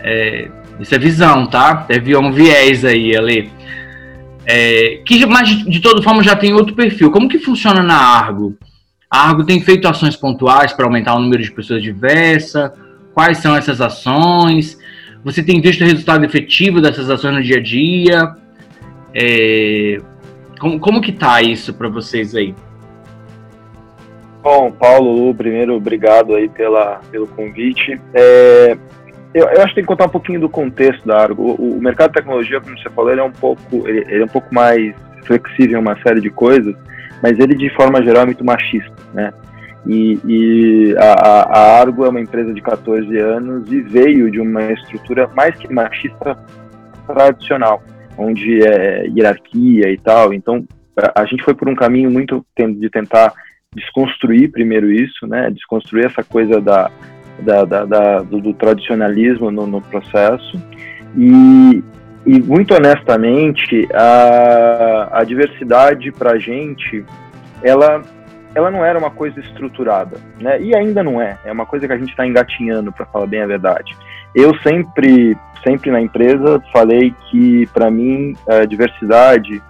É, 0.00 0.48
isso 0.78 0.94
é 0.94 0.98
visão, 0.98 1.46
tá? 1.46 1.76
Teve 1.76 2.16
um 2.16 2.30
viés 2.30 2.84
aí, 2.84 3.16
ali. 3.16 3.50
É, 4.50 5.02
que, 5.04 5.26
mas 5.26 5.46
de, 5.46 5.70
de 5.70 5.80
toda 5.80 6.02
forma 6.02 6.22
já 6.22 6.34
tem 6.34 6.54
outro 6.54 6.74
perfil. 6.74 7.10
Como 7.10 7.28
que 7.28 7.38
funciona 7.38 7.82
na 7.82 7.98
Argo? 7.98 8.56
A 9.10 9.28
Argo 9.28 9.44
tem 9.44 9.60
feito 9.60 9.86
ações 9.86 10.16
pontuais 10.16 10.72
para 10.72 10.86
aumentar 10.86 11.14
o 11.16 11.20
número 11.20 11.42
de 11.42 11.52
pessoas 11.52 11.82
diversas? 11.82 12.72
Quais 13.12 13.38
são 13.38 13.54
essas 13.54 13.78
ações? 13.82 14.78
Você 15.22 15.42
tem 15.42 15.60
visto 15.60 15.82
o 15.82 15.84
resultado 15.84 16.24
efetivo 16.24 16.80
dessas 16.80 17.10
ações 17.10 17.34
no 17.34 17.42
dia 17.42 17.58
a 17.58 17.62
dia? 17.62 18.34
É, 19.14 19.98
como, 20.58 20.80
como 20.80 21.02
que 21.02 21.12
tá 21.12 21.42
isso 21.42 21.74
para 21.74 21.90
vocês 21.90 22.34
aí? 22.34 22.54
Bom, 24.42 24.72
Paulo, 24.72 25.34
primeiro, 25.34 25.74
obrigado 25.74 26.34
aí 26.34 26.48
pela, 26.48 27.02
pelo 27.10 27.26
convite. 27.26 28.00
É, 28.14 28.78
eu, 29.34 29.44
eu, 29.44 29.58
acho 29.58 29.68
que 29.68 29.74
tem 29.76 29.84
que 29.84 29.88
contar 29.88 30.06
um 30.06 30.10
pouquinho 30.10 30.40
do 30.40 30.48
contexto 30.48 31.06
da 31.06 31.20
Argo. 31.20 31.42
O, 31.42 31.76
o 31.76 31.80
mercado 31.80 32.08
de 32.08 32.14
tecnologia, 32.14 32.60
como 32.60 32.78
você 32.78 32.88
falou, 32.90 33.10
ele 33.10 33.20
é 33.20 33.24
um 33.24 33.32
pouco, 33.32 33.88
ele, 33.88 34.04
ele, 34.08 34.22
é 34.22 34.24
um 34.24 34.28
pouco 34.28 34.54
mais 34.54 34.94
flexível 35.24 35.78
em 35.78 35.82
uma 35.82 36.00
série 36.02 36.20
de 36.20 36.30
coisas, 36.30 36.74
mas 37.22 37.38
ele, 37.38 37.54
de 37.54 37.68
forma 37.74 38.02
geral, 38.02 38.22
é 38.22 38.26
muito 38.26 38.44
machista, 38.44 38.92
né? 39.12 39.32
E, 39.86 40.18
e 40.24 40.94
a, 40.98 41.12
a, 41.12 41.80
Argo 41.80 42.04
é 42.04 42.08
uma 42.08 42.20
empresa 42.20 42.52
de 42.52 42.60
14 42.60 43.16
anos 43.18 43.70
e 43.70 43.80
veio 43.80 44.30
de 44.30 44.40
uma 44.40 44.72
estrutura 44.72 45.28
mais 45.28 45.56
que 45.56 45.72
machista 45.72 46.36
tradicional, 47.06 47.82
onde 48.16 48.62
é 48.62 49.06
hierarquia 49.06 49.90
e 49.90 49.98
tal. 49.98 50.34
Então, 50.34 50.66
a, 51.14 51.24
gente 51.24 51.42
foi 51.44 51.54
por 51.54 51.68
um 51.68 51.74
caminho 51.74 52.10
muito 52.10 52.44
de 52.56 52.90
tentar 52.90 53.32
desconstruir 53.74 54.50
primeiro 54.50 54.90
isso, 54.90 55.26
né? 55.26 55.50
Desconstruir 55.50 56.06
essa 56.06 56.22
coisa 56.22 56.60
da, 56.60 56.90
da, 57.40 57.64
da, 57.64 57.84
da 57.84 58.18
do, 58.20 58.40
do, 58.40 58.54
tradicionalismo 58.54 59.50
no, 59.50 59.66
no 59.66 59.80
processo 59.80 60.60
e, 61.16 61.82
e 62.26 62.40
muito 62.40 62.74
honestamente 62.74 63.88
a, 63.92 65.08
a 65.12 65.24
diversidade 65.24 66.10
para 66.12 66.32
a 66.32 66.38
gente 66.38 67.04
ela 67.62 68.02
ela 68.54 68.70
não 68.70 68.84
era 68.84 68.98
uma 68.98 69.10
coisa 69.10 69.38
estruturada, 69.40 70.16
né? 70.40 70.60
E 70.60 70.74
ainda 70.74 71.02
não 71.02 71.20
é. 71.20 71.38
É 71.44 71.52
uma 71.52 71.66
coisa 71.66 71.86
que 71.86 71.92
a 71.92 71.98
gente 71.98 72.10
está 72.10 72.26
engatinhando, 72.26 72.90
para 72.90 73.06
falar 73.06 73.26
bem 73.26 73.42
a 73.42 73.46
verdade. 73.46 73.96
Eu 74.34 74.52
sempre, 74.60 75.36
sempre 75.62 75.90
na 75.90 76.00
empresa 76.00 76.60
falei 76.72 77.14
que 77.30 77.66
para 77.72 77.90
mim 77.90 78.34
a 78.48 78.64
diversidade 78.64 79.62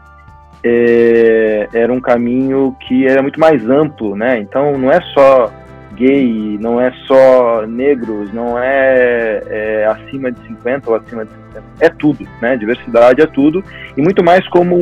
é, 0.64 1.68
era 1.72 1.92
um 1.92 2.00
caminho 2.00 2.76
que 2.80 3.06
era 3.06 3.22
muito 3.22 3.38
mais 3.38 3.68
amplo, 3.68 4.16
né? 4.16 4.38
Então 4.38 4.78
não 4.78 4.90
é 4.90 5.00
só 5.12 5.52
gay, 5.98 6.56
não 6.60 6.80
é 6.80 6.92
só 7.06 7.66
negros, 7.66 8.32
não 8.32 8.58
é, 8.58 9.42
é, 9.46 9.86
acima 9.86 10.30
de 10.30 10.40
50 10.46 10.88
ou 10.88 10.96
acima 10.96 11.24
de 11.24 11.30
60, 11.30 11.64
é 11.80 11.88
tudo, 11.88 12.26
né? 12.40 12.56
Diversidade 12.56 13.20
é 13.20 13.26
tudo. 13.26 13.64
E 13.96 14.00
muito 14.00 14.22
mais 14.22 14.46
como 14.48 14.76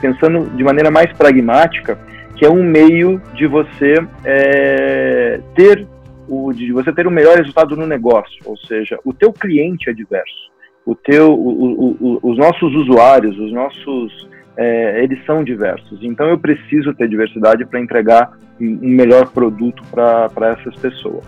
pensando 0.00 0.50
de 0.56 0.64
maneira 0.64 0.90
mais 0.90 1.12
pragmática, 1.12 1.96
que 2.36 2.44
é 2.44 2.50
um 2.50 2.62
meio 2.62 3.22
de 3.34 3.46
você 3.46 3.94
é, 4.24 5.40
ter 5.54 5.86
o 6.28 6.52
de 6.52 6.72
você 6.72 6.92
ter 6.92 7.06
o 7.06 7.10
melhor 7.10 7.36
resultado 7.36 7.76
no 7.76 7.86
negócio, 7.86 8.38
ou 8.44 8.56
seja, 8.56 8.98
o 9.04 9.12
teu 9.12 9.32
cliente 9.32 9.90
é 9.90 9.92
diverso, 9.92 10.50
o 10.84 10.94
teu, 10.94 11.32
o, 11.32 11.92
o, 12.00 12.18
os 12.22 12.38
nossos 12.38 12.74
usuários, 12.74 13.38
os 13.38 13.52
nossos 13.52 14.28
é, 14.56 15.02
eles 15.02 15.24
são 15.24 15.42
diversos. 15.42 15.98
Então 16.02 16.28
eu 16.28 16.38
preciso 16.38 16.94
ter 16.94 17.08
diversidade 17.08 17.64
para 17.64 17.80
entregar 17.80 18.32
um 18.60 18.88
melhor 18.88 19.28
produto 19.30 19.82
para 19.90 20.50
essas 20.50 20.74
pessoas. 20.76 21.24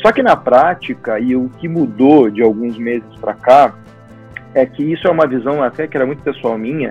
Só 0.00 0.12
que 0.12 0.22
na 0.22 0.36
prática, 0.36 1.18
e 1.18 1.36
o 1.36 1.50
que 1.58 1.68
mudou 1.68 2.30
de 2.30 2.42
alguns 2.42 2.78
meses 2.78 3.08
para 3.20 3.34
cá, 3.34 3.74
é 4.54 4.64
que 4.64 4.82
isso 4.82 5.06
é 5.06 5.10
uma 5.10 5.26
visão 5.26 5.62
até 5.62 5.86
que 5.86 5.96
era 5.96 6.06
muito 6.06 6.22
pessoal 6.22 6.56
minha, 6.56 6.90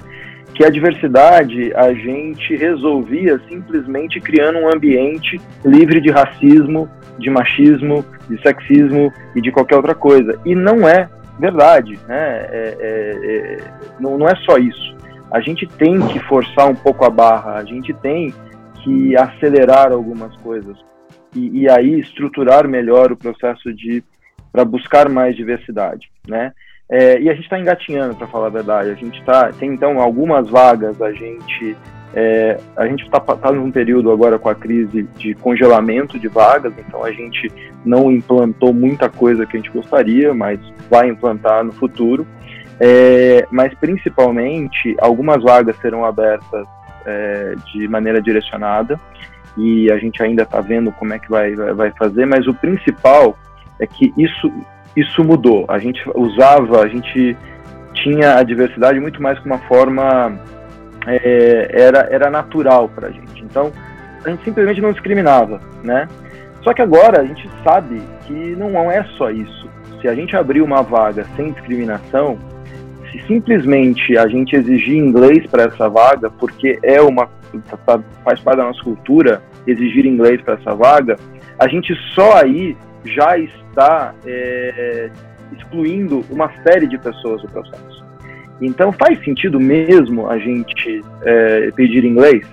que 0.53 0.63
a 0.63 0.69
diversidade 0.69 1.73
a 1.73 1.93
gente 1.93 2.55
resolvia 2.55 3.39
simplesmente 3.47 4.19
criando 4.19 4.59
um 4.59 4.73
ambiente 4.73 5.39
livre 5.65 5.99
de 5.99 6.11
racismo, 6.11 6.89
de 7.17 7.29
machismo, 7.29 8.05
de 8.29 8.39
sexismo 8.41 9.11
e 9.35 9.41
de 9.41 9.51
qualquer 9.51 9.77
outra 9.77 9.95
coisa. 9.95 10.39
E 10.45 10.53
não 10.53 10.87
é 10.87 11.09
verdade, 11.39 11.97
né? 12.07 12.47
É, 12.51 12.77
é, 12.79 13.19
é, 13.23 13.57
não, 13.99 14.17
não 14.17 14.27
é 14.27 14.35
só 14.35 14.57
isso 14.57 14.98
a 15.31 15.39
gente 15.39 15.67
tem 15.67 15.99
que 16.07 16.19
forçar 16.19 16.69
um 16.69 16.75
pouco 16.75 17.05
a 17.05 17.09
barra, 17.09 17.55
a 17.55 17.63
gente 17.63 17.93
tem 17.93 18.33
que 18.83 19.15
acelerar 19.15 19.91
algumas 19.91 20.35
coisas 20.37 20.77
e, 21.35 21.61
e 21.61 21.69
aí 21.69 21.99
estruturar 21.99 22.67
melhor 22.67 23.11
o 23.11 23.17
processo 23.17 23.73
de 23.73 24.03
para 24.51 24.65
buscar 24.65 25.07
mais 25.09 25.35
diversidade, 25.35 26.09
né? 26.27 26.51
É, 26.89 27.21
e 27.21 27.29
a 27.29 27.33
gente 27.33 27.43
está 27.43 27.59
engatinhando, 27.59 28.15
para 28.15 28.25
falar 28.27 28.47
a 28.47 28.49
verdade. 28.49 28.89
A 28.89 28.95
gente 28.95 29.19
está 29.19 29.51
tem 29.53 29.71
então 29.71 29.99
algumas 29.99 30.49
vagas. 30.49 30.99
A 30.99 31.11
gente 31.11 31.77
é, 32.15 32.59
a 32.75 32.87
gente 32.87 33.03
está 33.03 33.19
tá 33.19 33.51
num 33.51 33.71
período 33.71 34.11
agora 34.11 34.39
com 34.39 34.49
a 34.49 34.55
crise 34.55 35.03
de 35.15 35.35
congelamento 35.35 36.17
de 36.17 36.27
vagas, 36.27 36.73
então 36.79 37.03
a 37.03 37.11
gente 37.11 37.51
não 37.85 38.11
implantou 38.11 38.73
muita 38.73 39.07
coisa 39.07 39.45
que 39.45 39.55
a 39.55 39.59
gente 39.59 39.69
gostaria, 39.69 40.33
mas 40.33 40.59
vai 40.89 41.07
implantar 41.07 41.63
no 41.63 41.71
futuro. 41.71 42.25
É, 42.79 43.45
mas 43.51 43.73
principalmente 43.75 44.95
algumas 44.99 45.43
vagas 45.43 45.75
serão 45.77 46.05
abertas 46.05 46.65
é, 47.05 47.55
de 47.73 47.87
maneira 47.87 48.21
direcionada 48.21 48.99
e 49.57 49.91
a 49.91 49.97
gente 49.97 50.23
ainda 50.23 50.43
está 50.43 50.61
vendo 50.61 50.91
como 50.93 51.13
é 51.13 51.19
que 51.19 51.29
vai, 51.29 51.53
vai 51.55 51.91
fazer, 51.91 52.25
mas 52.25 52.47
o 52.47 52.53
principal 52.53 53.37
é 53.79 53.85
que 53.85 54.13
isso, 54.17 54.51
isso 54.95 55.23
mudou. 55.23 55.65
A 55.67 55.77
gente 55.77 56.01
usava, 56.15 56.81
a 56.81 56.87
gente 56.87 57.35
tinha 57.93 58.35
a 58.35 58.43
diversidade 58.43 58.99
muito 58.99 59.21
mais 59.21 59.37
como 59.39 59.55
uma 59.55 59.61
forma 59.67 60.39
é, 61.05 61.69
era, 61.73 62.07
era 62.09 62.29
natural 62.29 62.87
para 62.89 63.07
a 63.07 63.11
gente. 63.11 63.43
Então 63.43 63.71
a 64.23 64.29
gente 64.29 64.43
simplesmente 64.43 64.81
não 64.81 64.91
discriminava, 64.91 65.59
né? 65.83 66.07
Só 66.61 66.73
que 66.73 66.81
agora 66.81 67.21
a 67.21 67.25
gente 67.25 67.49
sabe 67.63 68.01
que 68.25 68.55
não 68.55 68.91
é 68.91 69.03
só 69.17 69.31
isso. 69.31 69.69
Se 70.01 70.07
a 70.07 70.15
gente 70.15 70.35
abrir 70.35 70.61
uma 70.61 70.81
vaga 70.81 71.25
sem 71.35 71.51
discriminação, 71.51 72.37
se 73.11 73.19
simplesmente 73.27 74.17
a 74.17 74.27
gente 74.27 74.55
exigir 74.55 74.97
inglês 74.97 75.45
para 75.47 75.63
essa 75.63 75.89
vaga, 75.89 76.29
porque 76.29 76.79
é 76.83 77.01
uma 77.01 77.27
tá, 77.69 77.77
tá, 77.85 77.99
faz 78.23 78.39
parte 78.39 78.57
da 78.57 78.65
nossa 78.65 78.83
cultura 78.83 79.41
exigir 79.65 80.05
inglês 80.05 80.41
para 80.41 80.55
essa 80.55 80.75
vaga, 80.75 81.17
a 81.57 81.67
gente 81.67 81.93
só 82.13 82.37
aí 82.37 82.75
já 83.05 83.37
está 83.37 84.13
é, 84.25 85.09
excluindo 85.57 86.23
uma 86.29 86.51
série 86.63 86.87
de 86.87 86.97
pessoas 86.97 87.41
do 87.41 87.49
processo. 87.49 88.05
Então 88.61 88.91
faz 88.91 89.23
sentido 89.23 89.59
mesmo 89.59 90.29
a 90.29 90.37
gente 90.37 91.03
é, 91.23 91.71
pedir 91.71 92.03
inglês? 92.03 92.45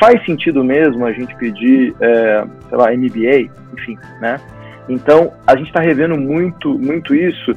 Faz 0.00 0.24
sentido 0.24 0.64
mesmo 0.64 1.04
a 1.04 1.12
gente 1.12 1.34
pedir, 1.36 1.94
é, 2.00 2.44
sei 2.68 2.78
lá, 2.78 2.92
MBA? 2.92 3.50
Enfim, 3.74 3.98
né? 4.20 4.40
Então 4.88 5.32
a 5.46 5.56
gente 5.56 5.66
está 5.68 5.80
revendo 5.80 6.16
muito, 6.16 6.78
muito 6.78 7.14
isso 7.14 7.54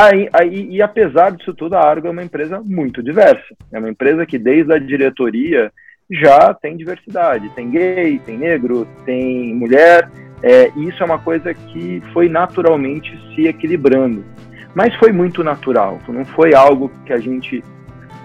Aí, 0.00 0.30
aí, 0.32 0.66
e 0.70 0.80
apesar 0.80 1.30
disso 1.30 1.52
tudo, 1.52 1.74
a 1.74 1.86
Argo 1.86 2.06
é 2.06 2.10
uma 2.10 2.22
empresa 2.22 2.58
muito 2.64 3.02
diversa. 3.02 3.54
É 3.70 3.78
uma 3.78 3.90
empresa 3.90 4.24
que, 4.24 4.38
desde 4.38 4.72
a 4.72 4.78
diretoria, 4.78 5.70
já 6.10 6.54
tem 6.54 6.74
diversidade. 6.74 7.50
Tem 7.50 7.70
gay, 7.70 8.18
tem 8.24 8.38
negro, 8.38 8.88
tem 9.04 9.54
mulher, 9.54 10.10
é, 10.42 10.72
e 10.74 10.88
isso 10.88 11.02
é 11.02 11.06
uma 11.06 11.18
coisa 11.18 11.52
que 11.52 12.02
foi 12.14 12.30
naturalmente 12.30 13.10
se 13.34 13.46
equilibrando. 13.46 14.24
Mas 14.74 14.94
foi 14.94 15.12
muito 15.12 15.44
natural, 15.44 15.98
não 16.08 16.24
foi 16.24 16.54
algo 16.54 16.90
que 17.04 17.12
a 17.12 17.18
gente 17.18 17.62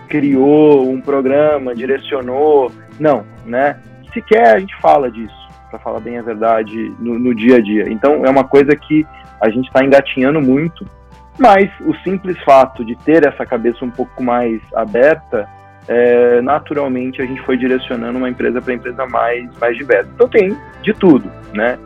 criou 0.07 0.89
um 0.89 1.01
programa, 1.01 1.75
direcionou, 1.75 2.71
não, 2.97 3.25
né? 3.45 3.81
Sequer 4.13 4.55
a 4.55 4.59
gente 4.59 4.79
fala 4.79 5.11
disso, 5.11 5.35
para 5.69 5.79
falar 5.79 5.99
bem 5.99 6.17
a 6.19 6.21
verdade, 6.21 6.93
no, 6.99 7.19
no 7.19 7.35
dia 7.35 7.57
a 7.57 7.61
dia. 7.61 7.89
Então 7.89 8.25
é 8.25 8.29
uma 8.29 8.45
coisa 8.45 8.73
que 8.77 9.05
a 9.41 9.49
gente 9.49 9.67
está 9.67 9.83
engatinhando 9.83 10.39
muito, 10.39 10.87
mas 11.37 11.69
o 11.81 11.93
simples 11.97 12.41
fato 12.43 12.83
de 12.85 12.95
ter 12.95 13.25
essa 13.25 13.45
cabeça 13.45 13.83
um 13.83 13.91
pouco 13.91 14.23
mais 14.23 14.61
aberta 14.73 15.47
é, 15.87 16.41
naturalmente 16.41 17.21
a 17.21 17.25
gente 17.25 17.41
foi 17.41 17.57
direcionando 17.57 18.17
uma 18.17 18.29
empresa 18.29 18.61
para 18.61 18.73
empresa 18.73 19.05
mais, 19.05 19.47
mais 19.59 19.77
diversa. 19.77 20.09
Então 20.15 20.27
tem 20.27 20.57
de 20.81 20.93
tudo, 20.93 21.31
né? 21.53 21.77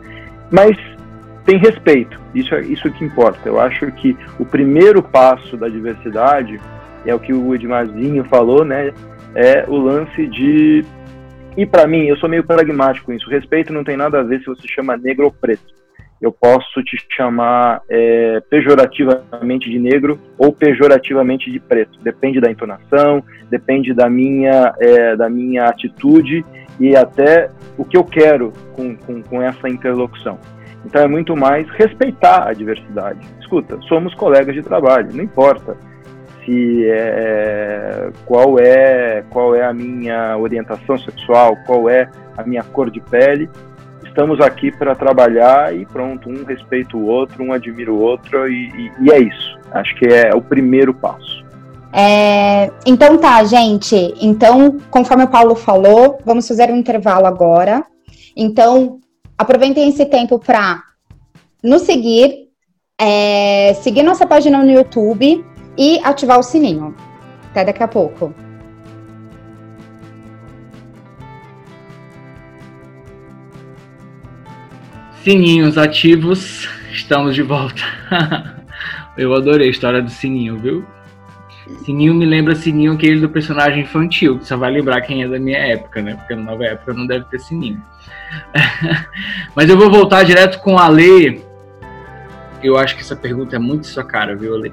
Mas 0.50 0.76
tem 1.44 1.58
respeito, 1.58 2.18
isso 2.34 2.54
é 2.54 2.62
isso 2.62 2.90
que 2.90 3.04
importa. 3.04 3.48
Eu 3.48 3.60
acho 3.60 3.90
que 3.92 4.16
o 4.38 4.44
primeiro 4.44 5.02
passo 5.02 5.56
da 5.56 5.68
diversidade 5.68 6.60
é 7.04 7.14
o 7.14 7.18
que 7.18 7.32
o 7.32 7.54
Edmarzinho 7.54 8.24
falou, 8.24 8.64
né? 8.64 8.92
É 9.34 9.64
o 9.68 9.76
lance 9.76 10.26
de 10.26 10.84
e 11.56 11.66
para 11.66 11.86
mim, 11.86 12.06
eu 12.06 12.16
sou 12.16 12.28
meio 12.28 12.44
pragmático 12.44 13.06
com 13.06 13.12
isso. 13.12 13.28
Respeito 13.28 13.72
não 13.72 13.84
tem 13.84 13.96
nada 13.96 14.20
a 14.20 14.22
ver 14.22 14.38
se 14.38 14.46
você 14.46 14.66
chama 14.68 14.96
negro 14.96 15.26
ou 15.26 15.32
preto 15.32 15.79
eu 16.20 16.30
posso 16.30 16.82
te 16.82 16.98
chamar 17.16 17.80
é, 17.88 18.40
pejorativamente 18.50 19.70
de 19.70 19.78
negro 19.78 20.20
ou 20.36 20.52
pejorativamente 20.52 21.50
de 21.50 21.58
preto. 21.58 21.98
Depende 22.02 22.40
da 22.40 22.50
entonação, 22.50 23.24
depende 23.48 23.94
da 23.94 24.08
minha, 24.10 24.74
é, 24.78 25.16
da 25.16 25.30
minha 25.30 25.64
atitude 25.64 26.44
e 26.78 26.94
até 26.94 27.50
o 27.78 27.84
que 27.84 27.96
eu 27.96 28.04
quero 28.04 28.52
com, 28.74 28.94
com, 28.96 29.22
com 29.22 29.42
essa 29.42 29.68
interlocução. 29.68 30.38
Então 30.84 31.02
é 31.02 31.08
muito 31.08 31.34
mais 31.36 31.68
respeitar 31.70 32.48
a 32.48 32.52
diversidade. 32.52 33.20
Escuta, 33.40 33.78
somos 33.88 34.14
colegas 34.14 34.54
de 34.54 34.62
trabalho, 34.62 35.08
não 35.14 35.24
importa 35.24 35.76
se 36.44 36.86
é, 36.86 38.10
qual 38.24 38.58
é 38.58 39.22
qual 39.30 39.54
é 39.54 39.64
a 39.64 39.72
minha 39.72 40.36
orientação 40.38 40.98
sexual, 40.98 41.56
qual 41.66 41.88
é 41.88 42.08
a 42.36 42.42
minha 42.44 42.62
cor 42.62 42.90
de 42.90 43.00
pele, 43.00 43.48
estamos 44.20 44.38
aqui 44.38 44.70
para 44.70 44.94
trabalhar 44.94 45.74
e 45.74 45.86
pronto, 45.86 46.28
um 46.28 46.44
respeita 46.44 46.94
o 46.94 47.06
outro, 47.06 47.42
um 47.42 47.54
admira 47.54 47.90
o 47.90 47.98
outro 47.98 48.46
e, 48.46 48.68
e, 48.68 48.92
e 49.06 49.10
é 49.10 49.18
isso. 49.18 49.58
Acho 49.72 49.96
que 49.96 50.04
é 50.06 50.34
o 50.34 50.42
primeiro 50.42 50.92
passo. 50.92 51.42
É, 51.90 52.70
então 52.84 53.16
tá, 53.16 53.42
gente. 53.44 54.14
Então, 54.20 54.76
conforme 54.90 55.24
o 55.24 55.28
Paulo 55.28 55.54
falou, 55.54 56.18
vamos 56.22 56.46
fazer 56.46 56.70
um 56.70 56.76
intervalo 56.76 57.26
agora. 57.26 57.82
Então, 58.36 59.00
aproveitem 59.38 59.88
esse 59.88 60.04
tempo 60.04 60.38
para 60.38 60.82
nos 61.64 61.82
seguir, 61.82 62.48
é, 63.00 63.72
seguir 63.80 64.02
nossa 64.02 64.26
página 64.26 64.62
no 64.62 64.70
YouTube 64.70 65.42
e 65.78 65.98
ativar 66.04 66.38
o 66.38 66.42
sininho. 66.42 66.94
Até 67.50 67.64
daqui 67.64 67.82
a 67.82 67.88
pouco. 67.88 68.34
Sininhos 75.22 75.76
ativos, 75.76 76.66
estamos 76.90 77.34
de 77.34 77.42
volta. 77.42 77.82
Eu 79.18 79.34
adorei 79.34 79.68
a 79.68 79.70
história 79.70 80.00
do 80.00 80.08
sininho, 80.08 80.56
viu? 80.56 80.86
Sininho 81.84 82.14
me 82.14 82.24
lembra 82.24 82.54
sininho 82.54 82.94
aquele 82.94 83.20
do 83.20 83.28
personagem 83.28 83.82
infantil, 83.82 84.38
que 84.38 84.46
só 84.46 84.56
vai 84.56 84.70
lembrar 84.70 85.02
quem 85.02 85.22
é 85.22 85.28
da 85.28 85.38
minha 85.38 85.58
época, 85.58 86.00
né? 86.00 86.14
Porque 86.14 86.34
na 86.34 86.42
nova 86.42 86.64
época 86.64 86.94
não 86.94 87.06
deve 87.06 87.26
ter 87.26 87.38
sininho. 87.38 87.82
Mas 89.54 89.68
eu 89.68 89.76
vou 89.76 89.90
voltar 89.90 90.22
direto 90.22 90.58
com 90.60 90.78
a 90.78 90.88
Lê. 90.88 91.42
Eu 92.62 92.78
acho 92.78 92.94
que 92.94 93.02
essa 93.02 93.14
pergunta 93.14 93.56
é 93.56 93.58
muito 93.58 93.86
sua 93.86 94.04
cara, 94.04 94.34
viu, 94.34 94.56
Lê? 94.56 94.72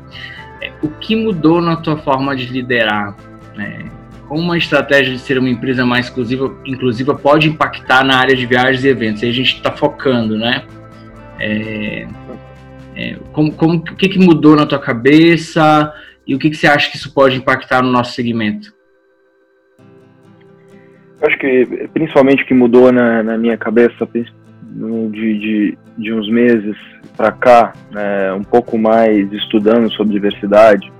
É, 0.61 0.71
o 0.81 0.87
que 0.87 1.13
mudou 1.13 1.61
na 1.61 1.75
tua 1.75 1.97
forma 1.97 2.33
de 2.33 2.45
liderar? 2.45 3.17
Né? 3.53 3.91
Como 4.27 4.41
uma 4.41 4.57
estratégia 4.57 5.13
de 5.13 5.19
ser 5.19 5.37
uma 5.37 5.49
empresa 5.49 5.85
mais 5.85 6.07
exclusiva, 6.07 6.53
inclusiva 6.65 7.15
pode 7.15 7.47
impactar 7.47 8.03
na 8.03 8.17
área 8.17 8.35
de 8.35 8.45
viagens 8.45 8.83
e 8.83 8.89
eventos. 8.89 9.23
Aí 9.23 9.29
a 9.29 9.33
gente 9.33 9.55
está 9.55 9.71
focando, 9.71 10.37
né? 10.37 10.65
É, 11.39 12.07
é, 12.95 13.15
como, 13.31 13.53
como, 13.53 13.75
o 13.75 13.95
que, 13.95 14.09
que 14.09 14.19
mudou 14.19 14.55
na 14.55 14.65
tua 14.65 14.79
cabeça 14.79 15.93
e 16.25 16.35
o 16.35 16.39
que, 16.39 16.49
que 16.49 16.57
você 16.57 16.67
acha 16.67 16.89
que 16.89 16.97
isso 16.97 17.13
pode 17.13 17.37
impactar 17.37 17.81
no 17.81 17.91
nosso 17.91 18.13
segmento? 18.13 18.75
Eu 21.21 21.27
acho 21.27 21.37
que 21.37 21.89
principalmente 21.93 22.43
o 22.43 22.45
que 22.45 22.53
mudou 22.53 22.91
na, 22.91 23.23
na 23.23 23.37
minha 23.37 23.57
cabeça 23.57 24.07
de, 24.13 25.39
de, 25.39 25.77
de 25.97 26.13
uns 26.13 26.29
meses 26.29 26.75
para 27.15 27.31
cá, 27.31 27.73
né, 27.91 28.33
um 28.33 28.43
pouco 28.43 28.77
mais 28.77 29.31
estudando 29.31 29.91
sobre 29.93 30.13
diversidade, 30.13 30.91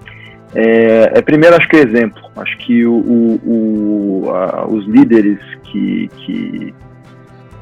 é, 0.56 1.12
é, 1.16 1.22
primeiro, 1.22 1.56
acho 1.56 1.68
que 1.68 1.78
é 1.78 1.82
exemplo. 1.82 2.22
Acho 2.36 2.58
que 2.60 2.86
o, 2.86 2.94
o, 2.94 4.24
o 4.26 4.32
a, 4.32 4.68
os 4.68 4.86
líderes 4.88 5.40
que, 5.64 6.10
que, 6.18 6.74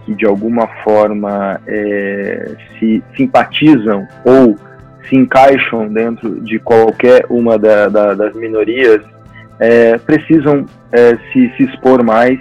que 0.06 0.14
de 0.14 0.26
alguma 0.26 0.68
forma 0.84 1.60
é, 1.68 2.56
se 2.78 3.04
simpatizam 3.16 4.08
ou 4.24 4.56
se 5.08 5.16
encaixam 5.16 5.88
dentro 5.88 6.42
de 6.42 6.60
qualquer 6.60 7.26
uma 7.30 7.58
da, 7.58 7.88
da, 7.88 8.14
das 8.14 8.36
minorias 8.36 9.02
é, 9.60 9.98
precisam 9.98 10.66
é, 10.92 11.18
se, 11.32 11.52
se 11.56 11.64
expor 11.64 12.04
mais 12.04 12.40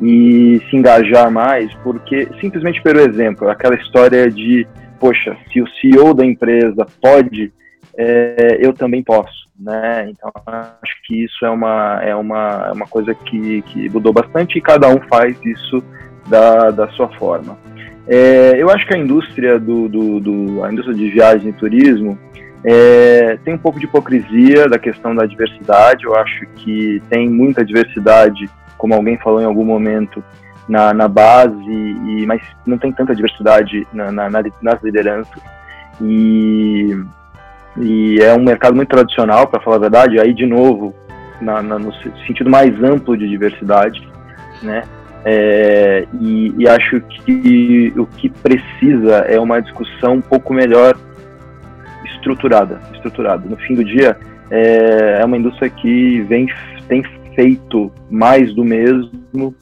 e 0.00 0.62
se 0.70 0.76
engajar 0.76 1.30
mais, 1.30 1.72
porque 1.82 2.28
simplesmente 2.40 2.80
pelo 2.82 3.00
exemplo, 3.00 3.48
aquela 3.48 3.74
história 3.74 4.30
de, 4.30 4.66
poxa, 5.00 5.36
se 5.52 5.60
o 5.60 5.68
CEO 5.80 6.14
da 6.14 6.24
empresa 6.24 6.86
pode, 7.02 7.52
é, 7.98 8.58
eu 8.60 8.72
também 8.72 9.02
posso 9.02 9.48
né? 9.58 10.08
Então 10.10 10.30
acho 10.46 11.02
que 11.04 11.24
isso 11.24 11.44
é 11.44 11.50
uma 11.50 12.00
é 12.02 12.14
uma, 12.14 12.66
é 12.68 12.72
uma 12.72 12.86
coisa 12.86 13.12
que, 13.14 13.62
que 13.62 13.88
mudou 13.88 14.12
bastante 14.12 14.56
e 14.56 14.62
cada 14.62 14.88
um 14.88 15.00
faz 15.08 15.36
isso 15.44 15.82
da, 16.28 16.70
da 16.70 16.88
sua 16.90 17.08
forma. 17.16 17.58
É, 18.06 18.54
eu 18.56 18.70
acho 18.70 18.86
que 18.86 18.94
a 18.94 18.98
indústria 18.98 19.58
do, 19.58 19.88
do, 19.88 20.20
do, 20.20 20.64
a 20.64 20.72
indústria 20.72 20.96
de 20.96 21.10
viagem 21.10 21.50
e 21.50 21.52
turismo 21.52 22.18
é, 22.64 23.38
tem 23.44 23.54
um 23.54 23.58
pouco 23.58 23.78
de 23.78 23.86
hipocrisia 23.86 24.68
da 24.68 24.78
questão 24.78 25.14
da 25.14 25.26
diversidade. 25.26 26.04
Eu 26.04 26.14
acho 26.14 26.46
que 26.56 27.02
tem 27.10 27.28
muita 27.28 27.64
diversidade, 27.64 28.48
como 28.78 28.94
alguém 28.94 29.18
falou 29.18 29.42
em 29.42 29.44
algum 29.44 29.64
momento, 29.64 30.24
na, 30.66 30.94
na 30.94 31.08
base, 31.08 31.52
e, 31.68 32.24
mas 32.26 32.40
não 32.66 32.78
tem 32.78 32.92
tanta 32.92 33.14
diversidade 33.14 33.86
na, 33.92 34.10
na, 34.10 34.30
nas 34.30 34.82
lideranças. 34.82 35.42
E 36.00 36.96
e 37.80 38.18
é 38.20 38.34
um 38.34 38.42
mercado 38.42 38.74
muito 38.74 38.88
tradicional, 38.88 39.46
para 39.46 39.60
falar 39.60 39.76
a 39.76 39.80
verdade, 39.80 40.18
aí 40.18 40.32
de 40.32 40.46
novo, 40.46 40.94
na, 41.40 41.62
na, 41.62 41.78
no 41.78 41.92
sentido 42.26 42.50
mais 42.50 42.72
amplo 42.82 43.16
de 43.16 43.28
diversidade, 43.28 44.06
né? 44.62 44.82
É, 45.24 46.06
e, 46.20 46.54
e, 46.56 46.68
acho 46.68 47.00
que 47.00 47.92
o 47.96 48.06
que 48.06 48.28
precisa 48.28 49.16
é 49.28 49.38
uma 49.38 49.60
discussão 49.60 50.14
um 50.14 50.20
pouco 50.20 50.54
melhor 50.54 50.96
estruturada, 52.04 52.80
estruturada. 52.94 53.42
No 53.48 53.56
fim 53.56 53.74
do 53.74 53.84
dia, 53.84 54.16
é, 54.50 55.18
é 55.20 55.24
uma 55.24 55.36
indústria 55.36 55.68
que 55.68 56.22
vem 56.22 56.46
tem 56.88 57.02
feito 57.34 57.92
mais 58.10 58.54
do 58.54 58.64
mesmo 58.64 59.54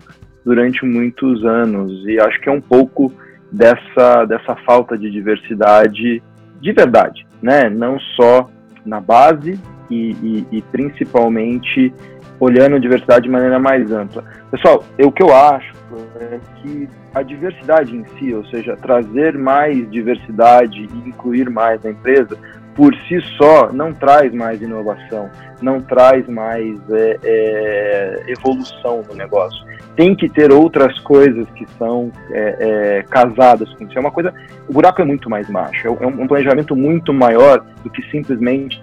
durante 0.45 0.85
muitos 0.85 1.45
anos 1.45 2.07
e 2.07 2.21
acho 2.21 2.41
que 2.41 2.49
é 2.49 2.53
um 2.53 2.61
pouco 2.61 3.13
dessa 3.51 4.25
dessa 4.25 4.55
falta 4.65 4.97
de 4.97 5.11
diversidade 5.11 6.23
de 6.61 6.73
verdade, 6.73 7.26
né? 7.47 7.71
Não 7.71 7.97
só 8.17 8.51
na 8.85 9.01
base 9.01 9.59
e, 9.89 10.11
e, 10.11 10.47
e 10.51 10.63
principalmente 10.63 11.95
olhando 12.41 12.75
a 12.75 12.79
diversidade 12.79 13.23
de 13.23 13.31
maneira 13.31 13.59
mais 13.59 13.91
ampla. 13.93 14.25
Pessoal, 14.51 14.85
eu, 14.99 15.09
o 15.09 15.13
que 15.13 15.23
eu 15.23 15.33
acho 15.33 15.73
é 16.21 16.41
que 16.57 16.89
a 17.15 17.23
diversidade 17.23 17.97
em 17.97 18.05
si, 18.19 18.35
ou 18.35 18.45
seja, 18.47 18.77
trazer 18.77 19.39
mais 19.39 19.89
diversidade 19.91 20.89
e 20.93 21.09
incluir 21.09 21.49
mais 21.49 21.81
na 21.85 21.91
empresa, 21.91 22.37
por 22.77 22.95
si 23.09 23.19
só 23.39 23.73
não 23.73 23.93
traz 23.95 24.33
mais 24.35 24.61
inovação, 24.61 25.31
não 25.63 25.81
traz 25.81 26.29
mais 26.29 26.79
é, 26.91 27.19
é, 27.25 28.25
evolução 28.29 29.03
no 29.09 29.15
negócio. 29.15 29.65
Tem 29.97 30.15
que 30.15 30.29
ter 30.29 30.53
outras 30.53 30.99
coisas 31.01 31.49
que 31.53 31.67
são 31.79 32.13
é, 32.31 32.99
é 32.99 33.03
casadas 33.05 33.73
com 33.75 33.85
isso. 33.85 33.97
É 33.97 34.01
uma 34.01 34.11
coisa. 34.11 34.33
O 34.69 34.75
buraco 34.75 35.01
é 35.01 35.05
muito 35.07 35.31
mais 35.31 35.49
macho. 35.49 35.89
É, 35.89 35.91
é 35.91 36.07
um 36.07 36.29
planejamento 36.29 36.77
muito 36.77 37.15
maior 37.15 37.65
do 37.83 37.89
que 37.89 38.03
simplesmente 38.11 38.79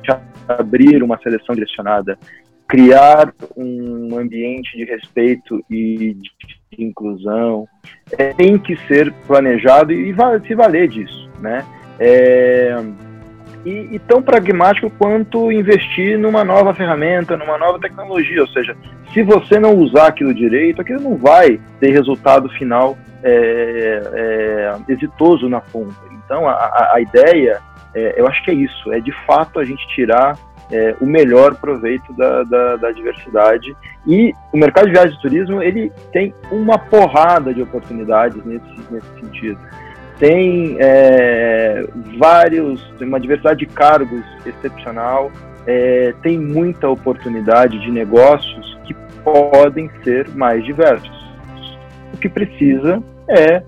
abrir 0.48 1.04
uma 1.04 1.20
seleção 1.20 1.54
direcionada, 1.54 2.18
criar 2.68 3.32
um 3.56 4.18
ambiente 4.18 4.76
de 4.76 4.86
respeito 4.86 5.64
e 5.70 6.16
de 6.16 6.84
inclusão. 6.84 7.68
É, 8.18 8.34
tem 8.34 8.58
que 8.58 8.76
ser 8.88 9.14
planejado 9.28 9.94
e 9.94 10.16
se 10.48 10.56
valer 10.56 10.88
disso, 10.88 11.30
né? 11.40 11.64
É, 12.00 12.76
e, 13.66 13.96
e, 13.96 14.00
tão 14.00 14.22
pragmático 14.22 14.90
quanto 14.98 15.52
investir 15.52 16.18
numa 16.18 16.44
nova 16.44 16.74
ferramenta, 16.74 17.38
numa 17.38 17.58
nova 17.58 17.80
tecnologia, 17.80 18.42
ou 18.42 18.48
seja, 18.48 18.76
se 19.14 19.24
você 19.24 19.60
não 19.60 19.76
usar 19.76 20.08
aquilo 20.08 20.34
direito, 20.34 20.82
aquilo 20.82 21.02
não 21.02 21.16
vai 21.16 21.60
ter 21.80 21.92
resultado 21.92 22.50
final 22.50 22.98
é, 23.24 24.02
é, 24.14 24.76
exitoso 24.92 25.48
na 25.48 25.62
ponta. 25.62 25.96
Então, 26.26 26.48
a, 26.48 26.92
a 26.94 27.02
ideia, 27.02 27.62
é, 27.96 28.20
eu 28.20 28.28
acho 28.28 28.44
que 28.44 28.52
é 28.52 28.54
isso, 28.54 28.92
é 28.92 29.00
de 29.00 29.12
fato 29.26 29.60
a 29.60 29.64
gente 29.64 29.88
tirar 29.90 30.38
é, 30.72 30.96
o 31.00 31.06
melhor 31.06 31.56
proveito 31.56 32.12
da, 32.14 32.44
da, 32.44 32.76
da, 32.78 32.92
diversidade. 32.92 33.76
E 34.08 34.34
o 34.52 34.58
mercado 34.58 34.88
de 34.88 34.92
viagens 34.92 35.18
e 35.18 35.22
turismo, 35.22 35.62
ele 35.62 35.92
tem 36.12 36.34
uma 36.52 36.78
porrada 36.78 37.54
de 37.54 37.62
oportunidades 37.62 38.44
nesse, 38.44 38.66
nesse 38.90 39.08
sentido. 39.20 39.60
Tem 40.20 40.78
é, 40.80 41.86
vários, 42.18 42.82
tem 42.98 43.08
uma 43.08 43.20
diversidade 43.20 43.60
de 43.60 43.66
cargos 43.66 44.24
excepcional, 44.46 45.32
é, 45.66 46.14
tem 46.22 46.38
muita 46.38 46.90
oportunidade 46.90 47.80
de 47.80 47.92
negócios 47.92 48.78
que 48.86 48.94
podem 49.24 49.90
ser 50.04 50.28
mais 50.30 50.64
diversos. 50.64 51.12
O 52.14 52.18
que 52.18 52.30
precisa 52.30 53.02
é 53.28 53.64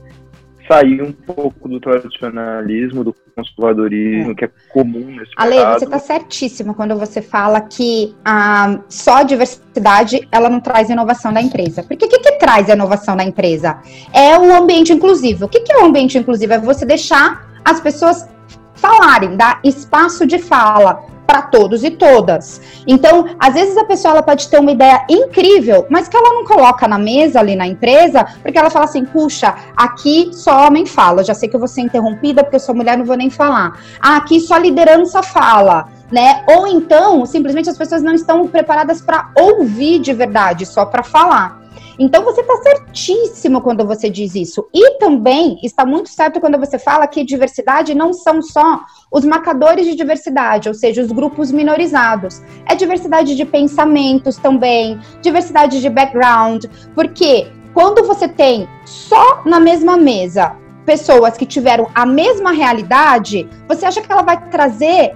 sair 0.68 1.02
um 1.02 1.12
pouco 1.12 1.68
do 1.68 1.80
tradicionalismo, 1.80 3.04
do 3.04 3.16
conservadorismo, 3.36 4.32
é. 4.32 4.36
que 4.36 4.46
é 4.46 4.50
comum 4.72 5.06
nesse 5.18 5.32
Ale, 5.36 5.56
mercado. 5.56 5.80
você 5.80 5.86
está 5.86 6.00
certíssima 6.00 6.74
quando 6.74 6.98
você 6.98 7.22
fala 7.22 7.60
que 7.62 8.16
a, 8.24 8.80
só 8.88 9.18
a 9.18 9.24
diversidade 9.24 10.28
ela 10.32 10.50
não 10.50 10.62
traz 10.62 10.90
inovação 10.90 11.34
da 11.34 11.42
empresa. 11.42 11.84
Porque 11.84 12.06
o 12.06 12.10
que, 12.10 12.20
que 12.20 12.32
traz 12.38 12.70
a 12.70 12.74
inovação 12.74 13.16
da 13.16 13.24
empresa? 13.24 13.80
É 14.14 14.38
o 14.38 14.56
ambiente 14.56 14.94
inclusivo. 14.94 15.46
O 15.46 15.50
que, 15.50 15.60
que 15.60 15.74
é 15.74 15.78
o 15.78 15.86
ambiente 15.86 16.18
inclusivo? 16.18 16.54
É 16.54 16.60
você 16.60 16.86
deixar 16.86 17.50
as 17.64 17.80
pessoas 17.82 18.28
falarem, 18.76 19.36
dar 19.36 19.60
espaço 19.64 20.26
de 20.26 20.40
fala 20.40 21.15
para 21.26 21.42
todos 21.42 21.84
e 21.84 21.92
todas. 21.92 22.62
Então, 22.88 23.26
às 23.40 23.54
vezes 23.54 23.78
a 23.78 23.86
pessoa 23.86 24.14
ela 24.14 24.24
pode 24.24 24.48
ter 24.48 24.60
uma 24.60 24.72
ideia 24.72 25.06
incrível, 25.10 25.86
mas 25.90 26.08
que 26.08 26.16
ela 26.16 26.34
não 26.34 26.46
coloca 26.46 26.88
na 26.88 26.98
mesa 26.98 27.40
ali 27.40 27.56
na 27.56 27.68
empresa, 27.68 28.26
porque 28.42 28.58
ela 28.58 28.70
fala 28.70 28.86
assim: 28.86 29.06
puxa, 29.06 29.56
aqui 29.76 30.30
só 30.34 30.68
homem 30.68 30.86
fala. 30.86 31.24
Já 31.24 31.34
sei 31.34 31.50
que 31.50 31.56
eu 31.56 31.60
vou 31.60 31.68
ser 31.68 31.82
interrompida 31.82 32.44
porque 32.44 32.56
eu 32.56 32.60
sou 32.60 32.76
mulher, 32.76 32.98
não 32.98 33.06
vou 33.06 33.18
nem 33.18 33.30
falar. 33.30 33.80
Ah, 34.00 34.18
aqui 34.18 34.40
só 34.40 34.58
liderança 34.58 35.22
fala. 35.24 35.88
Né? 36.12 36.44
Ou 36.48 36.68
então, 36.68 37.26
simplesmente 37.26 37.68
as 37.68 37.78
pessoas 37.78 38.04
não 38.04 38.14
estão 38.14 38.48
preparadas 38.48 39.02
para 39.02 39.32
ouvir 39.36 39.98
de 39.98 40.14
verdade, 40.14 40.64
só 40.64 40.86
para 40.86 41.02
falar. 41.02 41.65
Então 41.98 42.24
você 42.24 42.42
está 42.42 42.56
certíssimo 42.58 43.62
quando 43.62 43.86
você 43.86 44.10
diz 44.10 44.36
isso. 44.36 44.68
E 44.74 44.98
também 44.98 45.60
está 45.64 45.86
muito 45.86 46.10
certo 46.10 46.40
quando 46.40 46.60
você 46.60 46.78
fala 46.78 47.08
que 47.08 47.24
diversidade 47.24 47.96
não 47.96 48.14
são 48.14 48.42
só 48.42 48.82
os 49.12 49.24
marcadores 49.24 49.86
de 49.86 49.96
diversidade, 49.96 50.68
ou 50.68 50.74
seja, 50.74 51.02
os 51.02 51.12
grupos 51.12 51.52
minorizados. 51.52 52.42
É 52.66 52.76
diversidade 52.76 53.36
de 53.36 53.46
pensamentos 53.46 54.38
também, 54.38 55.00
diversidade 55.22 55.82
de 55.82 55.90
background, 55.90 56.66
porque 56.94 57.48
quando 57.74 58.06
você 58.06 58.28
tem 58.28 58.68
só 58.86 59.42
na 59.46 59.60
mesma 59.60 59.98
mesa 59.98 60.56
pessoas 60.86 61.36
que 61.36 61.46
tiveram 61.46 61.90
a 61.96 62.06
mesma 62.06 62.52
realidade, 62.52 63.50
você 63.68 63.86
acha 63.86 64.02
que 64.02 64.12
ela 64.12 64.22
vai 64.22 64.50
trazer 64.50 65.14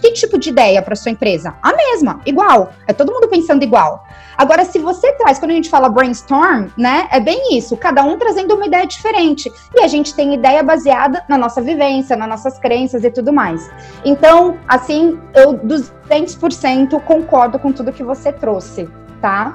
que 0.00 0.12
tipo 0.12 0.38
de 0.38 0.50
ideia 0.50 0.82
para 0.82 0.96
sua 0.96 1.12
empresa? 1.12 1.54
A 1.62 1.72
mesma, 1.74 2.20
igual. 2.24 2.72
É 2.86 2.92
todo 2.92 3.12
mundo 3.12 3.28
pensando 3.28 3.62
igual. 3.62 4.04
Agora, 4.36 4.64
se 4.64 4.78
você 4.78 5.12
traz, 5.12 5.38
quando 5.38 5.50
a 5.50 5.54
gente 5.54 5.68
fala 5.68 5.88
brainstorm, 5.88 6.68
né, 6.76 7.08
é 7.12 7.20
bem 7.20 7.58
isso, 7.58 7.76
cada 7.76 8.02
um 8.02 8.16
trazendo 8.16 8.54
uma 8.54 8.66
ideia 8.66 8.86
diferente. 8.86 9.52
E 9.74 9.82
a 9.82 9.86
gente 9.86 10.14
tem 10.14 10.34
ideia 10.34 10.62
baseada 10.62 11.22
na 11.28 11.36
nossa 11.36 11.60
vivência, 11.60 12.16
nas 12.16 12.28
nossas 12.28 12.58
crenças 12.58 13.04
e 13.04 13.10
tudo 13.10 13.32
mais. 13.32 13.70
Então, 14.04 14.56
assim, 14.66 15.20
eu 15.34 15.58
200% 15.58 17.00
concordo 17.02 17.58
com 17.58 17.70
tudo 17.70 17.92
que 17.92 18.02
você 18.02 18.32
trouxe, 18.32 18.88
tá? 19.20 19.54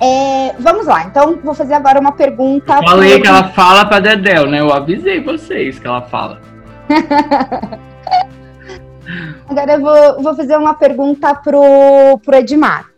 É, 0.00 0.54
vamos 0.58 0.86
lá, 0.86 1.04
então 1.04 1.38
vou 1.42 1.54
fazer 1.54 1.74
agora 1.74 2.00
uma 2.00 2.12
pergunta. 2.12 2.74
Eu 2.74 2.82
falei 2.82 3.20
que 3.20 3.28
ela 3.28 3.50
fala 3.50 3.84
para 3.84 4.00
Dedel, 4.00 4.48
né? 4.48 4.60
Eu 4.60 4.72
avisei 4.72 5.22
vocês 5.22 5.78
que 5.78 5.86
ela 5.86 6.02
fala. 6.02 6.40
agora 9.48 9.74
eu 9.74 9.80
vou, 9.80 10.22
vou 10.22 10.34
fazer 10.34 10.56
uma 10.56 10.74
pergunta 10.74 11.34
pro, 11.34 12.18
pro 12.24 12.36
Edmar. 12.36 12.94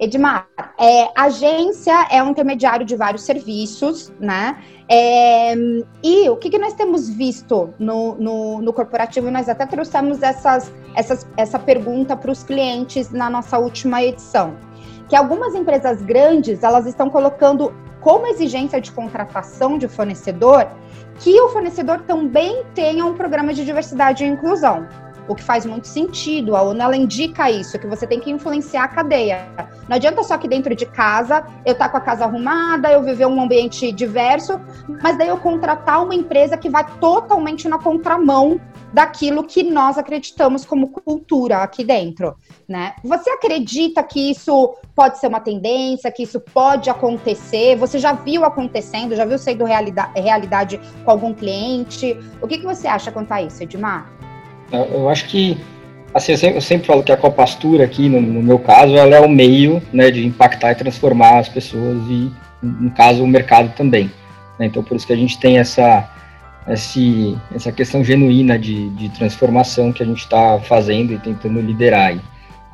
Edmar, 0.00 0.46
é, 0.78 1.08
agência 1.16 2.06
é 2.08 2.22
um 2.22 2.30
intermediário 2.30 2.86
de 2.86 2.94
vários 2.94 3.22
serviços, 3.22 4.12
né? 4.20 4.56
É, 4.88 5.54
e 6.04 6.28
o 6.30 6.36
que, 6.36 6.50
que 6.50 6.58
nós 6.58 6.72
temos 6.74 7.08
visto 7.08 7.74
no, 7.80 8.14
no, 8.14 8.62
no, 8.62 8.72
corporativo? 8.72 9.28
Nós 9.28 9.48
até 9.48 9.66
trouxemos 9.66 10.22
essas, 10.22 10.72
essas, 10.94 11.26
essa 11.36 11.58
pergunta 11.58 12.16
para 12.16 12.30
os 12.30 12.44
clientes 12.44 13.10
na 13.10 13.28
nossa 13.28 13.58
última 13.58 14.00
edição. 14.00 14.56
Que 15.08 15.16
algumas 15.16 15.54
empresas 15.56 16.00
grandes 16.00 16.62
elas 16.62 16.86
estão 16.86 17.10
colocando 17.10 17.74
como 18.00 18.28
exigência 18.28 18.80
de 18.80 18.92
contratação 18.92 19.78
de 19.78 19.88
fornecedor 19.88 20.68
que 21.18 21.40
o 21.40 21.48
fornecedor 21.48 22.02
também 22.02 22.62
tenha 22.72 23.04
um 23.04 23.14
programa 23.14 23.52
de 23.52 23.64
diversidade 23.64 24.24
e 24.24 24.28
inclusão 24.28 24.86
o 25.28 25.34
que 25.34 25.42
faz 25.42 25.64
muito 25.66 25.86
sentido. 25.86 26.56
A 26.56 26.62
ONU 26.62 26.80
ela 26.80 26.96
indica 26.96 27.50
isso, 27.50 27.78
que 27.78 27.86
você 27.86 28.06
tem 28.06 28.18
que 28.18 28.30
influenciar 28.30 28.84
a 28.84 28.88
cadeia. 28.88 29.48
Não 29.88 29.96
adianta 29.96 30.22
só 30.22 30.36
que 30.38 30.48
dentro 30.48 30.74
de 30.74 30.86
casa 30.86 31.44
eu 31.64 31.72
estar 31.72 31.86
tá 31.86 31.90
com 31.90 31.96
a 31.98 32.00
casa 32.00 32.24
arrumada, 32.24 32.90
eu 32.90 33.02
viver 33.02 33.26
um 33.26 33.40
ambiente 33.40 33.92
diverso, 33.92 34.60
mas 35.02 35.16
daí 35.16 35.28
eu 35.28 35.36
contratar 35.36 36.02
uma 36.02 36.14
empresa 36.14 36.56
que 36.56 36.68
vai 36.68 36.84
totalmente 36.98 37.68
na 37.68 37.78
contramão 37.78 38.60
daquilo 38.92 39.44
que 39.44 39.62
nós 39.62 39.98
acreditamos 39.98 40.64
como 40.64 40.88
cultura 40.88 41.58
aqui 41.58 41.84
dentro, 41.84 42.34
né? 42.66 42.94
Você 43.04 43.28
acredita 43.30 44.02
que 44.02 44.30
isso 44.30 44.76
pode 44.94 45.18
ser 45.18 45.26
uma 45.26 45.40
tendência, 45.40 46.10
que 46.10 46.22
isso 46.22 46.40
pode 46.40 46.88
acontecer? 46.88 47.76
Você 47.76 47.98
já 47.98 48.12
viu 48.12 48.44
acontecendo, 48.44 49.14
já 49.14 49.24
viu 49.24 49.38
sendo 49.38 49.64
realidade, 49.64 50.18
realidade 50.18 50.80
com 51.04 51.10
algum 51.10 51.34
cliente? 51.34 52.18
O 52.40 52.48
que, 52.48 52.58
que 52.58 52.64
você 52.64 52.88
acha 52.88 53.12
quanto 53.12 53.32
a 53.32 53.42
isso, 53.42 53.62
Edmar? 53.62 54.17
Eu 54.72 55.08
acho 55.08 55.26
que, 55.26 55.56
assim, 56.12 56.32
eu 56.32 56.38
sempre, 56.38 56.56
eu 56.56 56.62
sempre 56.62 56.86
falo 56.86 57.02
que 57.02 57.12
a 57.12 57.16
copastura 57.16 57.84
aqui, 57.84 58.08
no, 58.08 58.20
no, 58.20 58.42
meu 58.42 58.58
caso, 58.58 58.96
ela 58.96 59.16
é 59.16 59.20
o 59.20 59.28
meio 59.28 59.82
né, 59.92 60.10
de 60.10 60.26
impactar 60.26 60.72
e 60.72 60.74
transformar 60.74 61.38
as 61.38 61.48
pessoas 61.48 61.98
e, 62.08 62.30
no 62.62 62.90
caso, 62.90 63.22
o 63.22 63.26
mercado 63.26 63.74
também. 63.74 64.10
Né? 64.58 64.66
Então, 64.66 64.82
por 64.82 64.96
isso 64.96 65.06
que 65.06 65.12
a 65.12 65.16
gente 65.16 65.38
tem 65.38 65.58
essa, 65.58 66.08
esse, 66.68 67.36
essa 67.54 67.72
questão 67.72 68.04
genuína 68.04 68.58
de, 68.58 68.90
de 68.90 69.08
transformação 69.10 69.92
que 69.92 70.02
a 70.02 70.06
gente 70.06 70.20
está 70.20 70.58
fazendo 70.60 71.12
e 71.12 71.18
tentando 71.18 71.60
liderar 71.60 72.08
aí. 72.08 72.20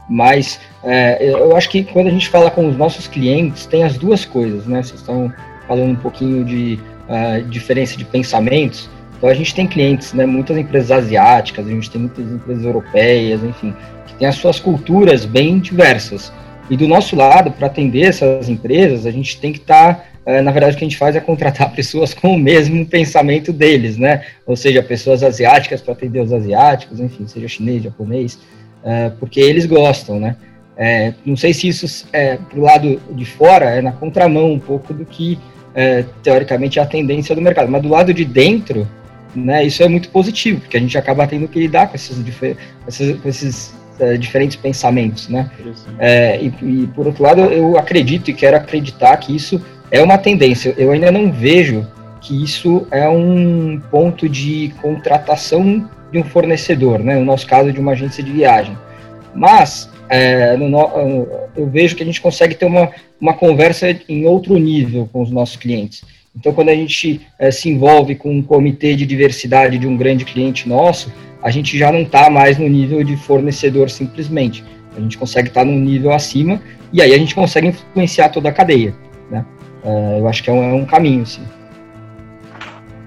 Mas 0.09 0.61
é, 0.83 1.30
eu 1.30 1.57
acho 1.57 1.70
que 1.70 1.85
quando 1.85 2.09
a 2.09 2.11
gente 2.11 2.28
fala 2.28 2.50
com 2.50 2.68
os 2.68 2.76
nossos 2.76 3.07
clientes, 3.07 3.66
tem 3.66 3.85
as 3.85 3.96
duas 3.96 4.24
coisas, 4.24 4.66
né? 4.66 4.83
Vocês 4.83 5.00
estão 5.00 5.33
falando 5.66 5.92
um 5.92 5.96
pouquinho 5.96 6.44
de 6.44 6.78
uh, 7.09 7.42
diferença 7.48 7.96
de 7.96 8.04
pensamentos. 8.04 8.90
Então 9.24 9.32
a 9.32 9.34
gente 9.34 9.54
tem 9.54 9.66
clientes, 9.66 10.12
né, 10.12 10.26
muitas 10.26 10.54
empresas 10.54 10.90
asiáticas, 10.90 11.66
a 11.66 11.70
gente 11.70 11.90
tem 11.90 11.98
muitas 11.98 12.30
empresas 12.30 12.62
europeias, 12.62 13.42
enfim, 13.42 13.74
que 14.06 14.14
têm 14.16 14.28
as 14.28 14.34
suas 14.34 14.60
culturas 14.60 15.24
bem 15.24 15.58
diversas. 15.58 16.30
E 16.68 16.76
do 16.76 16.87
nosso 16.87 17.16
lado, 17.16 17.50
para 17.50 17.68
atender 17.68 18.02
essas 18.02 18.50
empresas, 18.50 19.06
a 19.06 19.10
gente 19.10 19.40
tem 19.40 19.50
que 19.50 19.60
estar, 19.60 19.94
tá, 19.94 20.04
é, 20.26 20.42
na 20.42 20.50
verdade, 20.50 20.76
o 20.76 20.78
que 20.78 20.84
a 20.84 20.88
gente 20.88 20.98
faz 20.98 21.16
é 21.16 21.20
contratar 21.20 21.72
pessoas 21.74 22.12
com 22.12 22.34
o 22.34 22.38
mesmo 22.38 22.84
pensamento 22.84 23.50
deles, 23.50 23.96
né? 23.96 24.26
Ou 24.44 24.56
seja, 24.56 24.82
pessoas 24.82 25.22
asiáticas 25.22 25.80
para 25.80 25.94
atender 25.94 26.20
os 26.20 26.30
asiáticos, 26.30 27.00
enfim, 27.00 27.26
seja 27.26 27.48
chinês, 27.48 27.82
japonês, 27.82 28.38
é, 28.84 29.08
porque 29.18 29.40
eles 29.40 29.64
gostam, 29.64 30.20
né? 30.20 30.37
É, 30.76 31.14
não 31.24 31.34
sei 31.34 31.54
se 31.54 31.66
isso, 31.66 32.06
é, 32.12 32.37
pro 32.37 32.60
lado 32.60 33.00
de 33.12 33.24
fora, 33.24 33.70
é 33.70 33.80
na 33.80 33.92
contramão 33.92 34.52
um 34.52 34.60
pouco 34.60 34.92
do 34.92 35.06
que, 35.06 35.38
teoricamente, 36.22 36.78
é 36.78 36.82
a 36.82 36.87
tendência 36.87 37.34
do 37.34 37.40
mercado, 37.40 37.70
mas 37.70 37.82
do 37.82 37.88
lado 37.88 38.12
de 38.12 38.24
dentro, 38.24 38.87
né, 39.35 39.64
isso 39.64 39.83
é 39.83 39.88
muito 39.88 40.09
positivo, 40.09 40.61
porque 40.61 40.77
a 40.77 40.81
gente 40.81 40.97
acaba 40.97 41.27
tendo 41.27 41.49
que 41.49 41.59
lidar 41.59 41.88
com 41.88 41.97
esses, 41.97 42.16
esses, 42.87 43.20
com 43.20 43.29
esses 43.29 43.75
é, 43.99 44.16
diferentes 44.16 44.57
pensamentos, 44.57 45.29
né? 45.29 45.51
É, 45.99 46.40
e, 46.40 46.47
e, 46.62 46.87
por 46.88 47.07
outro 47.07 47.23
lado, 47.23 47.40
eu 47.42 47.79
acredito 47.79 48.31
e 48.31 48.35
quero 48.35 48.57
acreditar 48.57 49.16
que 49.18 49.35
isso 49.35 49.62
é 49.90 50.03
uma 50.03 50.18
tendência. 50.18 50.75
Eu 50.77 50.90
ainda 50.90 51.12
não 51.12 51.31
vejo 51.31 51.87
que 52.20 52.42
isso 52.42 52.87
é 52.90 53.09
um 53.09 53.81
ponto 53.90 54.29
de 54.29 54.73
contratação 54.81 55.88
de 56.11 56.18
um 56.18 56.25
fornecedor, 56.25 56.99
né? 56.99 57.16
No 57.16 57.25
nosso 57.25 57.47
caso, 57.47 57.73
de 57.73 57.79
uma 57.79 57.92
agência 57.92 58.23
de 58.23 58.33
viagem. 58.33 58.77
Mas 59.35 59.88
é, 60.09 60.57
no, 60.57 61.29
eu 61.57 61.66
vejo 61.66 61.97
que 61.97 62.03
a 62.03 62.07
gente 62.07 62.20
consegue 62.20 62.55
ter 62.55 62.66
uma, 62.66 62.90
uma 63.20 63.35
conversa 63.35 63.94
em 64.09 64.27
outro 64.27 64.57
nível 64.57 65.09
com 65.12 65.23
os 65.23 65.31
nossos 65.31 65.57
clientes. 65.57 66.03
Então, 66.37 66.53
quando 66.53 66.68
a 66.68 66.75
gente 66.75 67.20
é, 67.38 67.51
se 67.51 67.68
envolve 67.68 68.16
com 68.16 68.31
um 68.31 68.42
comitê 68.42 68.94
de 68.94 69.07
diversidade 69.07 69.79
de 69.79 69.87
um 69.87 69.97
grande 69.97 70.25
cliente 70.25 70.68
nosso, 70.68 71.12
a 71.42 71.51
gente 71.51 71.79
já 71.79 71.92
não 71.92 72.03
está 72.03 72.29
mais 72.29 72.59
no 72.59 72.68
nível 72.68 73.05
de 73.05 73.16
fornecedor 73.16 73.88
simplesmente. 73.88 74.64
A 74.97 75.01
gente 75.01 75.16
consegue 75.16 75.49
estar 75.49 75.61
tá 75.61 75.66
num 75.66 75.79
nível 75.79 76.12
acima 76.12 76.61
e 76.92 77.01
aí 77.01 77.12
a 77.12 77.18
gente 77.18 77.35
consegue 77.35 77.68
influenciar 77.68 78.31
toda 78.31 78.49
a 78.49 78.53
cadeia. 78.53 78.94
Né? 79.31 79.44
É, 79.85 80.20
eu 80.20 80.29
acho 80.29 80.42
que 80.42 80.51
é 80.51 80.53
um, 80.53 80.62
é 80.62 80.75
um 80.75 80.85
caminho, 80.85 81.25
sim. 81.25 81.44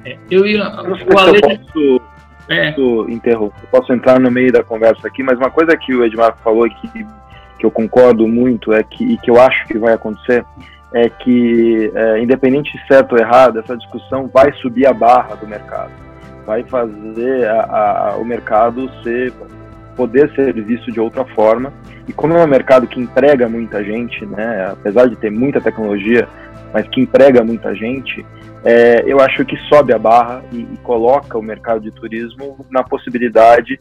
É, 0.05 0.17
eu 0.31 0.45
ia. 0.45 0.63
O 0.63 1.17
Ale... 1.17 1.41
posso, 1.41 2.01
é. 2.49 2.71
posso 2.71 3.09
interromper, 3.09 3.67
posso 3.69 3.93
entrar 3.93 4.19
no 4.19 4.31
meio 4.31 4.51
da 4.51 4.63
conversa 4.63 5.07
aqui, 5.07 5.21
mas 5.21 5.37
uma 5.37 5.51
coisa 5.51 5.75
que 5.75 5.93
o 5.93 6.05
Edmar 6.05 6.37
falou 6.43 6.69
que 6.69 7.05
que 7.57 7.65
eu 7.65 7.71
concordo 7.71 8.27
muito 8.27 8.71
é 8.71 8.83
que, 8.83 9.03
e 9.03 9.17
que 9.17 9.29
eu 9.29 9.39
acho 9.39 9.65
que 9.65 9.77
vai 9.77 9.93
acontecer, 9.93 10.45
é 10.93 11.09
que, 11.09 11.91
é, 11.93 12.19
independente 12.21 12.71
de 12.77 12.87
certo 12.87 13.13
ou 13.13 13.19
errado, 13.19 13.59
essa 13.59 13.75
discussão 13.75 14.29
vai 14.33 14.51
subir 14.53 14.87
a 14.87 14.93
barra 14.93 15.35
do 15.35 15.47
mercado, 15.47 15.91
vai 16.45 16.63
fazer 16.63 17.47
a, 17.47 18.11
a, 18.11 18.17
o 18.17 18.25
mercado 18.25 18.89
ser, 19.03 19.33
poder 19.95 20.33
ser 20.33 20.53
visto 20.53 20.91
de 20.91 20.99
outra 20.99 21.25
forma. 21.25 21.73
E 22.07 22.13
como 22.13 22.33
é 22.33 22.43
um 22.43 22.47
mercado 22.47 22.87
que 22.87 22.99
emprega 22.99 23.49
muita 23.49 23.83
gente, 23.83 24.25
né, 24.25 24.69
apesar 24.71 25.07
de 25.07 25.15
ter 25.17 25.29
muita 25.29 25.59
tecnologia, 25.59 26.27
mas 26.73 26.87
que 26.87 27.01
emprega 27.01 27.43
muita 27.43 27.75
gente, 27.75 28.25
é, 28.63 29.03
eu 29.05 29.19
acho 29.19 29.45
que 29.45 29.57
sobe 29.69 29.93
a 29.93 29.99
barra 29.99 30.41
e, 30.51 30.59
e 30.59 30.77
coloca 30.83 31.37
o 31.37 31.41
mercado 31.41 31.81
de 31.81 31.91
turismo 31.91 32.65
na 32.69 32.83
possibilidade 32.83 33.79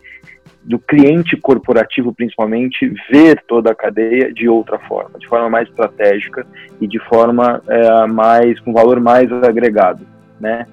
do 0.66 0.81
cliente 0.81 1.37
corporativo, 1.37 2.12
principalmente, 2.12 2.92
ver 3.09 3.40
toda 3.46 3.70
a 3.70 3.74
cadeia 3.74 4.33
de 4.33 4.48
outra 4.48 4.79
forma, 4.81 5.16
de 5.18 5.26
forma 5.29 5.48
mais 5.48 5.68
estratégica 5.68 6.44
e 6.81 6.88
de 6.88 6.98
forma 6.98 7.62
é, 7.68 8.07
mais 8.07 8.59
com 8.61 8.72
valor 8.72 9.00
mais 9.00 9.31
agregado, 9.33 10.05
né? 10.40 10.66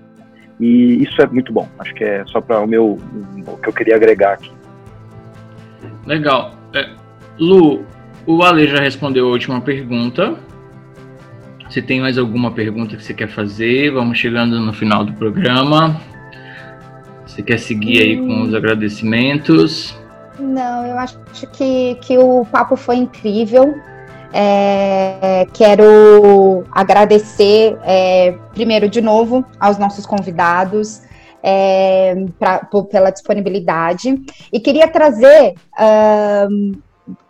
E 0.60 1.03
isso 1.03 1.21
é 1.21 1.27
muito 1.27 1.53
bom. 1.53 1.67
Acho 1.77 1.93
que 1.93 2.03
é 2.03 2.25
só 2.25 2.41
para 2.41 2.60
o 2.60 2.67
meu 2.67 2.97
o 3.47 3.58
que 3.58 3.69
eu 3.69 3.73
queria 3.73 3.95
agregar 3.95 4.34
aqui. 4.34 4.51
Legal. 6.08 6.56
É, 6.73 6.89
Lu, 7.39 7.86
o 8.25 8.41
Ale 8.41 8.67
já 8.67 8.79
respondeu 8.79 9.27
a 9.27 9.32
última 9.32 9.62
pergunta. 9.62 10.36
Se 11.69 11.82
tem 11.82 12.01
mais 12.01 12.17
alguma 12.17 12.51
pergunta 12.51 12.95
que 12.95 13.03
você 13.03 13.13
quer 13.13 13.27
fazer, 13.27 13.91
vamos 13.91 14.17
chegando 14.17 14.60
no 14.60 14.73
final 14.73 15.06
do 15.06 15.13
programa. 15.13 15.99
Você 17.26 17.42
quer 17.42 17.60
seguir 17.60 18.02
aí 18.02 18.18
com 18.18 18.44
os 18.44 18.54
agradecimentos? 18.54 19.96
Não, 20.40 20.86
eu 20.86 20.98
acho 20.98 21.18
que, 21.54 21.96
que 22.02 22.18
o 22.18 22.46
papo 22.46 22.76
foi 22.76 22.98
incrível. 22.98 23.76
É, 24.34 25.46
quero 25.54 26.64
agradecer, 26.72 27.78
é, 27.84 28.36
primeiro, 28.54 28.90
de 28.90 29.00
novo, 29.00 29.46
aos 29.60 29.78
nossos 29.78 30.06
convidados 30.06 31.04
é, 31.44 32.16
pra, 32.40 32.68
pela 32.90 33.12
disponibilidade. 33.12 34.20
E 34.52 34.60
queria 34.60 34.88
trazer, 34.88 35.54
um, 36.50 36.72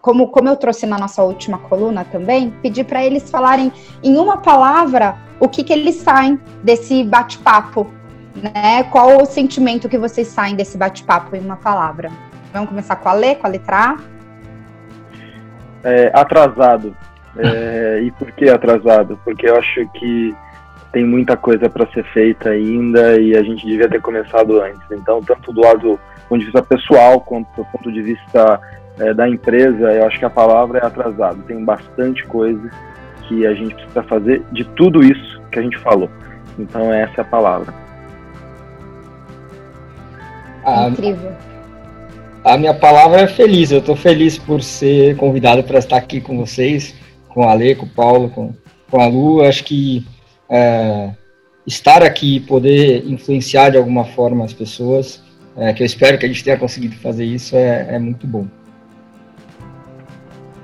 como, 0.01 0.27
como 0.29 0.47
eu 0.47 0.55
trouxe 0.55 0.85
na 0.85 0.97
nossa 0.97 1.23
última 1.23 1.57
coluna 1.57 2.05
também, 2.05 2.51
pedir 2.61 2.85
para 2.85 3.03
eles 3.03 3.29
falarem 3.29 3.71
em 4.01 4.15
uma 4.15 4.37
palavra 4.37 5.17
o 5.39 5.49
que, 5.49 5.63
que 5.63 5.73
eles 5.73 5.95
saem 5.95 6.39
desse 6.63 7.03
bate-papo 7.03 7.87
né? 8.35 8.83
Qual 8.83 9.21
o 9.21 9.25
sentimento 9.25 9.89
que 9.89 9.97
vocês 9.97 10.27
saem 10.27 10.55
desse 10.55 10.77
bate-papo 10.77 11.35
em 11.35 11.39
uma 11.39 11.57
palavra? 11.57 12.11
Vamos 12.51 12.69
começar 12.69 12.95
com 12.95 13.09
a 13.09 13.13
Lê, 13.13 13.35
com 13.35 13.47
a 13.47 13.49
letra 13.49 13.77
A? 13.77 13.97
É, 15.83 16.11
atrasado. 16.13 16.95
É, 17.37 18.01
e 18.03 18.11
por 18.11 18.31
que 18.31 18.49
atrasado? 18.49 19.19
Porque 19.23 19.49
eu 19.49 19.57
acho 19.57 19.87
que 19.93 20.35
tem 20.91 21.03
muita 21.03 21.35
coisa 21.35 21.67
para 21.69 21.87
ser 21.91 22.03
feita 22.13 22.49
ainda 22.49 23.19
e 23.19 23.35
a 23.35 23.41
gente 23.41 23.65
devia 23.65 23.89
ter 23.89 23.99
começado 24.01 24.61
antes. 24.61 24.79
Então, 24.91 25.21
tanto 25.21 25.51
do 25.51 25.61
lado 25.61 25.79
do 25.79 25.99
ponto 26.29 26.39
de 26.39 26.45
vista 26.45 26.61
pessoal 26.61 27.19
quanto 27.19 27.47
do 27.55 27.65
ponto 27.65 27.91
de 27.91 28.01
vista 28.01 28.61
é, 28.99 29.13
da 29.13 29.27
empresa, 29.27 29.91
eu 29.91 30.05
acho 30.05 30.19
que 30.19 30.25
a 30.25 30.29
palavra 30.29 30.79
é 30.79 30.85
atrasado. 30.85 31.41
Tem 31.43 31.65
bastante 31.65 32.23
coisa 32.25 32.69
que 33.23 33.47
a 33.47 33.53
gente 33.55 33.73
precisa 33.73 34.03
fazer 34.03 34.43
de 34.51 34.63
tudo 34.63 35.03
isso 35.03 35.41
que 35.51 35.57
a 35.57 35.61
gente 35.63 35.77
falou. 35.79 36.09
Então, 36.59 36.93
essa 36.93 37.13
é 37.17 37.21
a 37.21 37.25
palavra. 37.25 37.73
A, 40.63 40.89
Incrível. 40.89 41.31
A 42.43 42.57
minha 42.57 42.73
palavra 42.73 43.21
é 43.21 43.27
feliz. 43.27 43.71
Eu 43.71 43.79
estou 43.79 43.95
feliz 43.95 44.37
por 44.37 44.61
ser 44.61 45.15
convidado 45.17 45.63
para 45.63 45.79
estar 45.79 45.97
aqui 45.97 46.19
com 46.19 46.37
vocês, 46.37 46.95
com 47.29 47.47
a 47.47 47.51
Ale, 47.51 47.75
com 47.75 47.85
o 47.85 47.89
Paulo, 47.89 48.29
com, 48.29 48.53
com 48.89 49.01
a 49.01 49.07
Lu. 49.07 49.41
Acho 49.41 49.63
que 49.63 50.05
é, 50.49 51.11
estar 51.65 52.03
aqui 52.03 52.35
e 52.35 52.39
poder 52.39 53.05
influenciar 53.09 53.71
de 53.71 53.77
alguma 53.77 54.05
forma 54.05 54.45
as 54.45 54.53
pessoas, 54.53 55.23
é, 55.55 55.73
que 55.73 55.81
eu 55.81 55.85
espero 55.85 56.17
que 56.17 56.25
a 56.25 56.29
gente 56.29 56.43
tenha 56.43 56.57
conseguido 56.57 56.95
fazer 56.95 57.25
isso, 57.25 57.55
é, 57.55 57.95
é 57.95 57.99
muito 57.99 58.27
bom. 58.27 58.47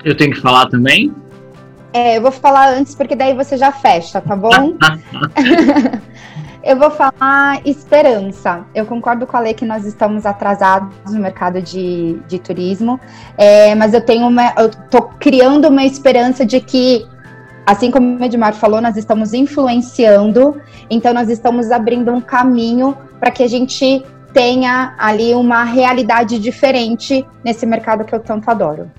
Eu 0.04 0.16
tenho 0.16 0.32
que 0.32 0.40
falar 0.40 0.68
também? 0.68 1.14
É, 1.92 2.18
eu 2.18 2.22
vou 2.22 2.32
falar 2.32 2.70
antes, 2.70 2.94
porque 2.94 3.16
daí 3.16 3.34
você 3.34 3.58
já 3.58 3.72
fecha, 3.72 4.22
tá 4.22 4.36
bom? 4.36 4.78
Eu 6.62 6.78
vou 6.78 6.92
falar 6.92 7.62
esperança. 7.66 8.66
Eu 8.76 8.86
concordo 8.86 9.26
com 9.26 9.38
a 9.38 9.40
lei 9.40 9.54
que 9.54 9.66
nós 9.66 9.86
estamos 9.86 10.26
atrasados 10.26 10.94
no 11.12 11.20
mercado 11.20 11.62
de, 11.62 12.20
de 12.28 12.38
turismo, 12.38 13.00
é, 13.38 13.74
mas 13.76 13.94
eu 13.94 14.02
tenho 14.02 14.28
uma, 14.28 14.54
eu 14.58 14.70
tô 14.70 15.04
criando 15.04 15.70
uma 15.70 15.86
esperança 15.86 16.46
de 16.46 16.60
que, 16.60 17.06
assim 17.66 17.90
como 17.90 18.18
o 18.18 18.24
Edmar 18.24 18.54
falou, 18.54 18.82
nós 18.82 18.98
estamos 18.98 19.34
influenciando, 19.34 20.62
então 20.90 21.14
nós 21.14 21.30
estamos 21.30 21.72
abrindo 21.72 22.12
um 22.12 22.20
caminho 22.20 22.98
para 23.20 23.32
que 23.32 23.42
a 23.42 23.48
gente 23.48 24.04
tenha 24.34 24.96
ali 24.98 25.34
uma 25.34 25.64
realidade 25.64 26.40
diferente 26.40 27.26
nesse 27.44 27.66
mercado 27.66 28.04
que 28.04 28.14
eu 28.14 28.20
tanto 28.20 28.50
adoro. 28.50 28.92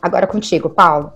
Agora 0.00 0.26
contigo, 0.26 0.68
Paulo. 0.68 1.12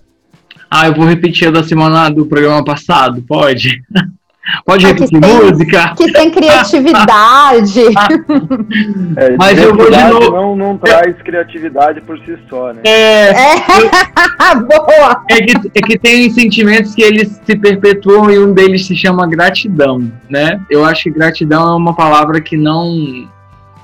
Ah, 0.71 0.87
eu 0.87 0.95
vou 0.95 1.07
repetir 1.07 1.49
a 1.49 1.51
da 1.51 1.63
semana 1.63 2.09
do 2.09 2.27
programa 2.27 2.65
passado, 2.65 3.23
pode? 3.23 3.83
Pode 4.65 4.87
repetir 4.87 5.21
música? 5.21 5.95
Que 5.95 6.11
tem 6.13 6.31
criatividade. 6.31 7.81
é, 9.17 9.37
Mas 9.37 9.63
eu 9.63 9.75
vou 9.75 9.91
de 9.91 10.05
novo. 10.05 10.31
Não, 10.31 10.57
não 10.57 10.79
traz 10.79 11.15
criatividade 11.23 12.01
por 12.01 12.19
si 12.21 12.39
só, 12.49 12.73
né? 12.73 12.81
É. 12.85 13.31
é. 13.31 14.55
Boa! 14.57 15.25
É 15.31 15.43
que, 15.43 15.71
é 15.75 15.83
que 15.83 15.99
tem 15.99 16.31
sentimentos 16.31 16.95
que 16.95 17.03
eles 17.03 17.41
se 17.45 17.57
perpetuam 17.57 18.31
e 18.31 18.39
um 18.39 18.53
deles 18.53 18.87
se 18.87 18.97
chama 18.97 19.27
gratidão, 19.27 20.11
né? 20.29 20.61
Eu 20.71 20.85
acho 20.85 21.05
que 21.05 21.11
gratidão 21.11 21.69
é 21.69 21.77
uma 21.77 21.95
palavra 21.95 22.41
que 22.41 22.57
não, 22.57 23.29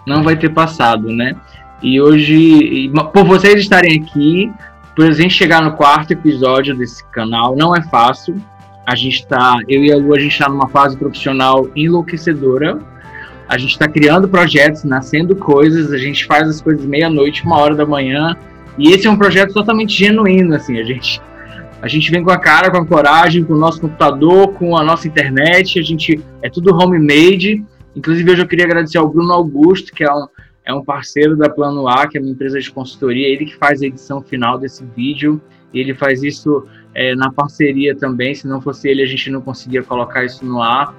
não 0.07 0.23
vai 0.23 0.37
ter 0.37 0.49
passado, 0.49 1.13
né? 1.13 1.37
E 1.83 2.01
hoje, 2.01 2.91
por 3.13 3.25
vocês 3.25 3.61
estarem 3.61 4.01
aqui, 4.01 4.51
por 4.97 5.05
a 5.05 5.13
gente 5.13 5.35
chegar 5.35 5.61
no 5.63 5.73
quarto 5.73 6.13
episódio 6.13 6.75
desse 6.75 7.05
canal, 7.11 7.55
não 7.55 7.77
é 7.77 7.83
fácil 7.83 8.43
a 8.87 8.95
gente 8.95 9.21
está, 9.21 9.59
eu 9.69 9.85
e 9.85 9.93
a 9.93 9.97
Lu, 9.97 10.15
a 10.15 10.19
gente 10.19 10.33
está 10.33 10.49
numa 10.49 10.69
fase 10.69 10.97
profissional 10.97 11.69
enlouquecedora. 11.75 12.79
A 13.49 13.59
gente 13.59 13.73
está 13.73 13.89
criando 13.89 14.29
projetos, 14.29 14.85
nascendo 14.85 15.35
coisas, 15.35 15.93
a 15.93 15.99
gente 15.99 16.25
faz 16.25 16.49
as 16.49 16.61
coisas 16.61 16.85
meia-noite, 16.85 17.45
uma 17.45 17.59
hora 17.59 17.75
da 17.75 17.85
manhã. 17.85 18.37
E 18.79 18.91
esse 18.91 19.07
é 19.07 19.11
um 19.11 19.17
projeto 19.17 19.53
totalmente 19.53 19.93
genuíno, 19.97 20.55
assim, 20.55 20.79
a 20.79 20.85
gente 20.85 21.21
a 21.83 21.89
gente 21.89 22.11
vem 22.11 22.25
com 22.25 22.31
a 22.31 22.39
cara, 22.39 22.71
com 22.71 22.79
a 22.79 22.87
coragem, 22.87 23.45
com 23.45 23.53
o 23.53 23.59
nosso 23.59 23.81
computador, 23.81 24.53
com 24.55 24.77
a 24.77 24.83
nossa 24.83 25.07
internet, 25.07 25.79
a 25.79 25.83
gente 25.83 26.21
é 26.43 26.49
tudo 26.49 26.75
homemade. 26.75 27.63
Inclusive 27.95 28.31
hoje 28.31 28.43
eu 28.43 28.49
queria 28.49 28.65
agradecer 28.65 28.99
ao 28.99 29.09
Bruno 29.09 29.33
Augusto, 29.33 29.93
que 29.93 30.03
é 30.03 30.13
um, 30.13 30.27
é 30.65 30.75
um 30.75 30.83
parceiro 30.83 31.37
da 31.37 31.51
Plano 31.51 31.87
A, 31.87 32.09
que 32.09 32.17
é 32.17 32.21
uma 32.21 32.31
empresa 32.31 32.59
de 32.59 32.71
consultoria, 32.71 33.29
ele 33.29 33.45
que 33.45 33.57
faz 33.57 33.83
a 33.83 33.87
edição 33.87 34.23
final 34.23 34.59
desse 34.59 34.85
vídeo. 34.97 35.41
E 35.73 35.81
ele 35.81 35.95
faz 35.95 36.23
isso 36.23 36.67
é, 36.95 37.15
na 37.15 37.31
parceria 37.31 37.95
também. 37.95 38.35
Se 38.35 38.47
não 38.47 38.61
fosse 38.61 38.89
ele, 38.89 39.03
a 39.03 39.07
gente 39.07 39.31
não 39.31 39.41
conseguia 39.41 39.83
colocar 39.83 40.25
isso 40.25 40.45
no 40.45 40.63
ar. 40.63 40.95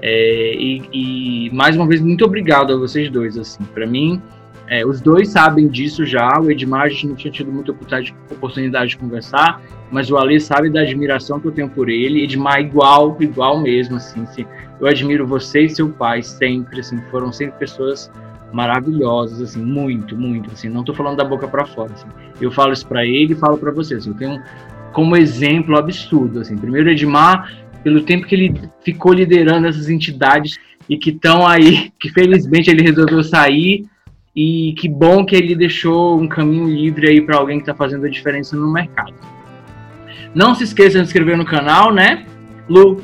É, 0.00 0.54
e, 0.54 0.82
e, 0.92 1.50
mais 1.54 1.76
uma 1.76 1.86
vez, 1.86 2.00
muito 2.00 2.24
obrigado 2.24 2.72
a 2.72 2.76
vocês 2.76 3.10
dois. 3.10 3.36
Assim, 3.36 3.64
para 3.64 3.86
mim, 3.86 4.20
é, 4.68 4.84
os 4.86 5.00
dois 5.00 5.28
sabem 5.28 5.68
disso 5.68 6.04
já. 6.04 6.38
O 6.40 6.50
Edmar 6.50 6.82
a 6.82 6.88
gente 6.88 7.06
não 7.06 7.14
tinha 7.14 7.32
tido 7.32 7.50
muita 7.50 7.72
oportunidade 7.72 8.90
de 8.90 8.96
conversar, 8.98 9.62
mas 9.90 10.10
o 10.10 10.18
Ali 10.18 10.38
sabe 10.38 10.70
da 10.70 10.82
admiração 10.82 11.40
que 11.40 11.48
eu 11.48 11.52
tenho 11.52 11.68
por 11.70 11.88
ele. 11.88 12.22
Edmar 12.22 12.60
igual, 12.60 13.16
igual 13.20 13.60
mesmo. 13.60 13.96
Assim, 13.96 14.22
assim, 14.22 14.46
eu 14.80 14.86
admiro 14.86 15.26
você 15.26 15.62
e 15.62 15.70
seu 15.70 15.88
pai 15.88 16.22
sempre. 16.22 16.80
Assim, 16.80 17.00
foram 17.10 17.32
sempre 17.32 17.58
pessoas 17.58 18.10
maravilhosas, 18.52 19.40
assim, 19.42 19.62
muito, 19.62 20.16
muito. 20.16 20.50
Assim, 20.50 20.68
não 20.68 20.80
estou 20.80 20.94
falando 20.94 21.16
da 21.16 21.24
boca 21.24 21.46
para 21.46 21.64
fora. 21.66 21.92
Assim. 21.92 22.08
Eu 22.40 22.50
falo 22.50 22.72
isso 22.72 22.86
para 22.86 23.04
ele 23.04 23.32
e 23.32 23.36
falo 23.36 23.58
para 23.58 23.70
você. 23.70 23.94
Assim, 23.94 24.10
eu 24.10 24.16
tenho 24.16 24.42
como 24.92 25.16
exemplo 25.16 25.76
absurdo. 25.76 26.40
Assim. 26.40 26.56
Primeiro, 26.56 26.90
Edmar, 26.90 27.52
pelo 27.82 28.02
tempo 28.02 28.26
que 28.26 28.34
ele 28.34 28.60
ficou 28.82 29.12
liderando 29.12 29.66
essas 29.66 29.88
entidades 29.88 30.58
e 30.88 30.96
que 30.96 31.10
estão 31.10 31.46
aí, 31.46 31.92
que 32.00 32.08
felizmente 32.10 32.70
ele 32.70 32.82
resolveu 32.82 33.22
sair 33.22 33.86
e 34.34 34.74
que 34.78 34.88
bom 34.88 35.24
que 35.24 35.34
ele 35.34 35.54
deixou 35.54 36.18
um 36.18 36.28
caminho 36.28 36.68
livre 36.68 37.08
aí 37.08 37.20
para 37.20 37.36
alguém 37.36 37.58
que 37.58 37.62
está 37.62 37.74
fazendo 37.74 38.06
a 38.06 38.08
diferença 38.08 38.56
no 38.56 38.72
mercado. 38.72 39.14
Não 40.34 40.54
se 40.54 40.64
esqueça 40.64 40.90
de 40.90 40.94
se 40.98 41.02
inscrever 41.02 41.36
no 41.36 41.44
canal, 41.44 41.92
né, 41.92 42.24
Lu? 42.68 43.02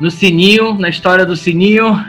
No 0.00 0.10
sininho, 0.10 0.74
na 0.74 0.88
história 0.88 1.26
do 1.26 1.36
sininho. 1.36 2.02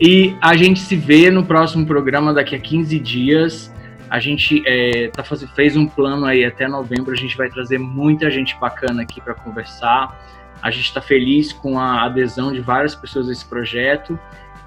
E 0.00 0.34
a 0.40 0.56
gente 0.56 0.80
se 0.80 0.96
vê 0.96 1.30
no 1.30 1.44
próximo 1.44 1.84
programa 1.84 2.32
daqui 2.32 2.56
a 2.56 2.58
15 2.58 2.98
dias. 2.98 3.72
A 4.08 4.18
gente 4.18 4.62
é, 4.66 5.08
tá 5.08 5.22
faz, 5.22 5.42
fez 5.54 5.76
um 5.76 5.86
plano 5.86 6.24
aí 6.24 6.44
até 6.44 6.66
novembro. 6.66 7.12
A 7.12 7.16
gente 7.16 7.36
vai 7.36 7.50
trazer 7.50 7.78
muita 7.78 8.30
gente 8.30 8.58
bacana 8.58 9.02
aqui 9.02 9.20
para 9.20 9.34
conversar. 9.34 10.18
A 10.62 10.70
gente 10.70 10.84
está 10.84 11.02
feliz 11.02 11.52
com 11.52 11.78
a 11.78 12.04
adesão 12.04 12.50
de 12.52 12.60
várias 12.60 12.94
pessoas 12.94 13.28
a 13.28 13.32
esse 13.32 13.44
projeto. 13.44 14.18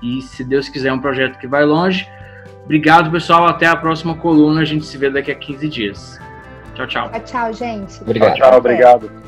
E 0.02 0.22
se 0.22 0.44
Deus 0.44 0.70
quiser, 0.70 0.90
é 0.90 0.94
um 0.94 1.00
projeto 1.00 1.40
que 1.40 1.48
vai 1.48 1.66
longe. 1.66 2.08
Obrigado, 2.64 3.10
pessoal. 3.10 3.48
Até 3.48 3.66
a 3.66 3.76
próxima 3.76 4.16
coluna. 4.16 4.62
A 4.62 4.66
gente 4.66 4.86
se 4.86 4.98
vê 4.98 5.10
daqui 5.10 5.32
a 5.32 5.36
15 5.36 5.68
dias. 5.68 6.20
Tchau, 6.76 6.86
tchau. 6.86 7.10
Tchau, 7.10 7.22
tchau, 7.22 7.54
gente. 7.54 8.02
Obrigado. 8.02 8.36
Tchau, 8.36 8.50
tchau 8.50 8.60
obrigado. 8.60 9.23